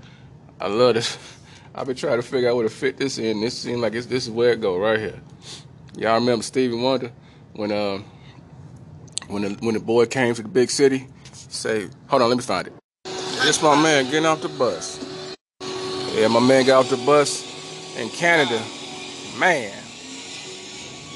I 0.59 0.67
love 0.67 0.95
this. 0.95 1.17
I've 1.75 1.87
been 1.87 1.95
trying 1.95 2.17
to 2.17 2.23
figure 2.23 2.49
out 2.49 2.55
where 2.55 2.67
to 2.67 2.73
fit 2.73 2.97
this 2.97 3.17
in. 3.17 3.41
This 3.41 3.57
seems 3.57 3.79
like 3.79 3.93
it's 3.93 4.05
this 4.05 4.25
is 4.25 4.29
where 4.29 4.51
it 4.51 4.61
go 4.61 4.77
right 4.77 4.99
here. 4.99 5.19
Y'all 5.97 6.15
remember 6.15 6.43
Stevie 6.43 6.75
Wonder 6.75 7.11
when 7.53 7.71
um 7.71 8.05
when 9.27 9.41
the 9.43 9.49
when 9.61 9.73
the 9.73 9.79
boy 9.79 10.05
came 10.05 10.35
to 10.35 10.43
the 10.43 10.49
big 10.49 10.69
city? 10.69 11.07
Say, 11.33 11.89
hold 12.07 12.21
on, 12.21 12.29
let 12.29 12.37
me 12.37 12.43
find 12.43 12.67
it. 12.67 12.73
This 13.43 13.61
my 13.61 13.81
man 13.81 14.05
getting 14.05 14.25
off 14.25 14.41
the 14.41 14.49
bus. 14.49 14.99
Yeah, 16.13 16.27
my 16.27 16.39
man 16.39 16.65
got 16.65 16.85
off 16.85 16.89
the 16.89 16.97
bus 16.97 17.43
in 17.97 18.09
Canada. 18.09 18.61
Man, 19.39 19.73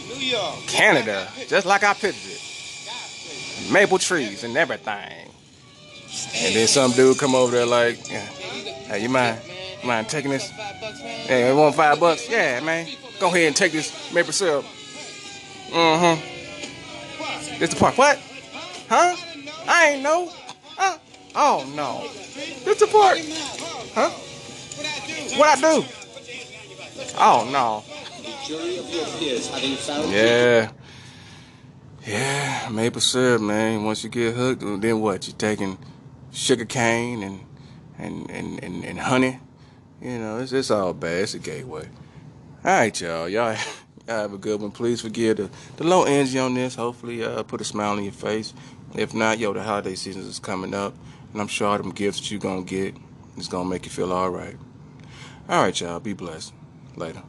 New 0.10 0.16
York. 0.16 0.56
Canada, 0.66 1.28
just 1.48 1.68
like 1.68 1.84
I 1.84 1.94
pictured 1.94 2.32
it. 2.32 3.72
Maple 3.72 4.00
trees 4.00 4.44
and 4.44 4.58
everything. 4.58 5.30
And 6.36 6.56
then 6.56 6.68
some 6.68 6.92
dude 6.94 7.20
come 7.20 7.36
over 7.36 7.52
there 7.52 7.66
like, 7.68 7.98
hey, 8.08 9.02
you 9.02 9.10
mind, 9.10 9.40
mind 9.84 10.10
taking 10.10 10.32
this? 10.32 10.50
Hey, 10.50 11.50
you 11.50 11.56
want 11.56 11.76
five 11.76 12.00
bucks? 12.00 12.30
Yeah, 12.30 12.60
man. 12.62 12.88
Go 13.20 13.28
ahead 13.28 13.48
and 13.48 13.56
take 13.56 13.72
this 13.72 14.14
maple 14.14 14.34
syrup. 14.34 14.66
Mm-hmm. 15.70 17.60
This 17.60 17.72
the 17.72 17.76
park. 17.76 17.98
What? 17.98 18.20
Huh? 18.90 19.16
I 19.68 19.92
ain't 19.92 20.04
know. 20.04 20.32
Huh? 20.78 20.98
Oh 21.36 21.72
no. 21.76 22.08
This 22.64 22.80
the 22.80 22.88
park. 22.88 23.18
Huh? 23.94 24.10
What 25.38 25.58
I 25.58 25.62
do? 25.62 25.86
Oh 27.18 27.50
no. 27.52 27.84
Yeah. 30.10 30.72
Yeah, 32.06 32.70
maple 32.72 33.02
syrup, 33.02 33.42
man. 33.42 33.84
Once 33.84 34.04
you 34.04 34.10
get 34.10 34.34
hooked, 34.34 34.62
then 34.62 35.02
what? 35.02 35.28
You're 35.28 35.36
taking 35.36 35.78
sugar 36.32 36.64
cane 36.64 37.24
and 37.24 37.42
and, 37.98 38.30
and, 38.30 38.64
and, 38.64 38.86
and 38.86 39.00
honey. 39.00 39.40
You 40.02 40.20
know, 40.20 40.40
it's, 40.40 40.52
it's 40.52 40.72
all 40.72 40.94
bad. 40.94 41.24
It's 41.24 41.34
a 41.34 41.40
gateway. 41.40 41.88
All 42.64 42.72
right, 42.72 43.02
y'all. 43.02 43.28
Y'all, 43.28 43.54
y'all 44.08 44.22
have 44.22 44.34
a 44.34 44.38
good 44.38 44.62
one. 44.62 44.72
Please 44.72 45.02
forgive 45.02 45.38
the, 45.38 45.50
the 45.78 45.84
low 45.84 46.04
energy 46.04 46.38
on 46.40 46.54
this. 46.54 46.76
Hopefully, 46.76 47.24
uh, 47.24 47.44
put 47.44 47.62
a 47.62 47.64
smile 47.64 47.92
on 47.92 48.04
your 48.04 48.14
face. 48.14 48.54
If 48.96 49.14
not, 49.14 49.40
yo, 49.40 49.54
the 49.54 49.64
holiday 49.64 49.96
season 49.96 50.24
is 50.24 50.40
coming 50.40 50.74
up. 50.74 50.94
And 51.34 51.42
I'm 51.42 51.48
sure 51.48 51.68
all 51.68 51.78
them 51.78 51.92
gifts 51.92 52.20
that 52.20 52.32
you're 52.32 52.40
going 52.40 52.66
to 52.66 52.70
get 52.70 52.96
is 53.38 53.48
to 53.50 53.64
make 53.64 53.86
you 53.86 53.92
feel 53.92 54.14
all 54.14 54.30
right. 54.30 54.56
All 55.50 55.62
right, 55.62 55.80
y'all. 55.80 56.00
Be 56.00 56.14
blessed. 56.14 56.54
Later. 56.96 57.24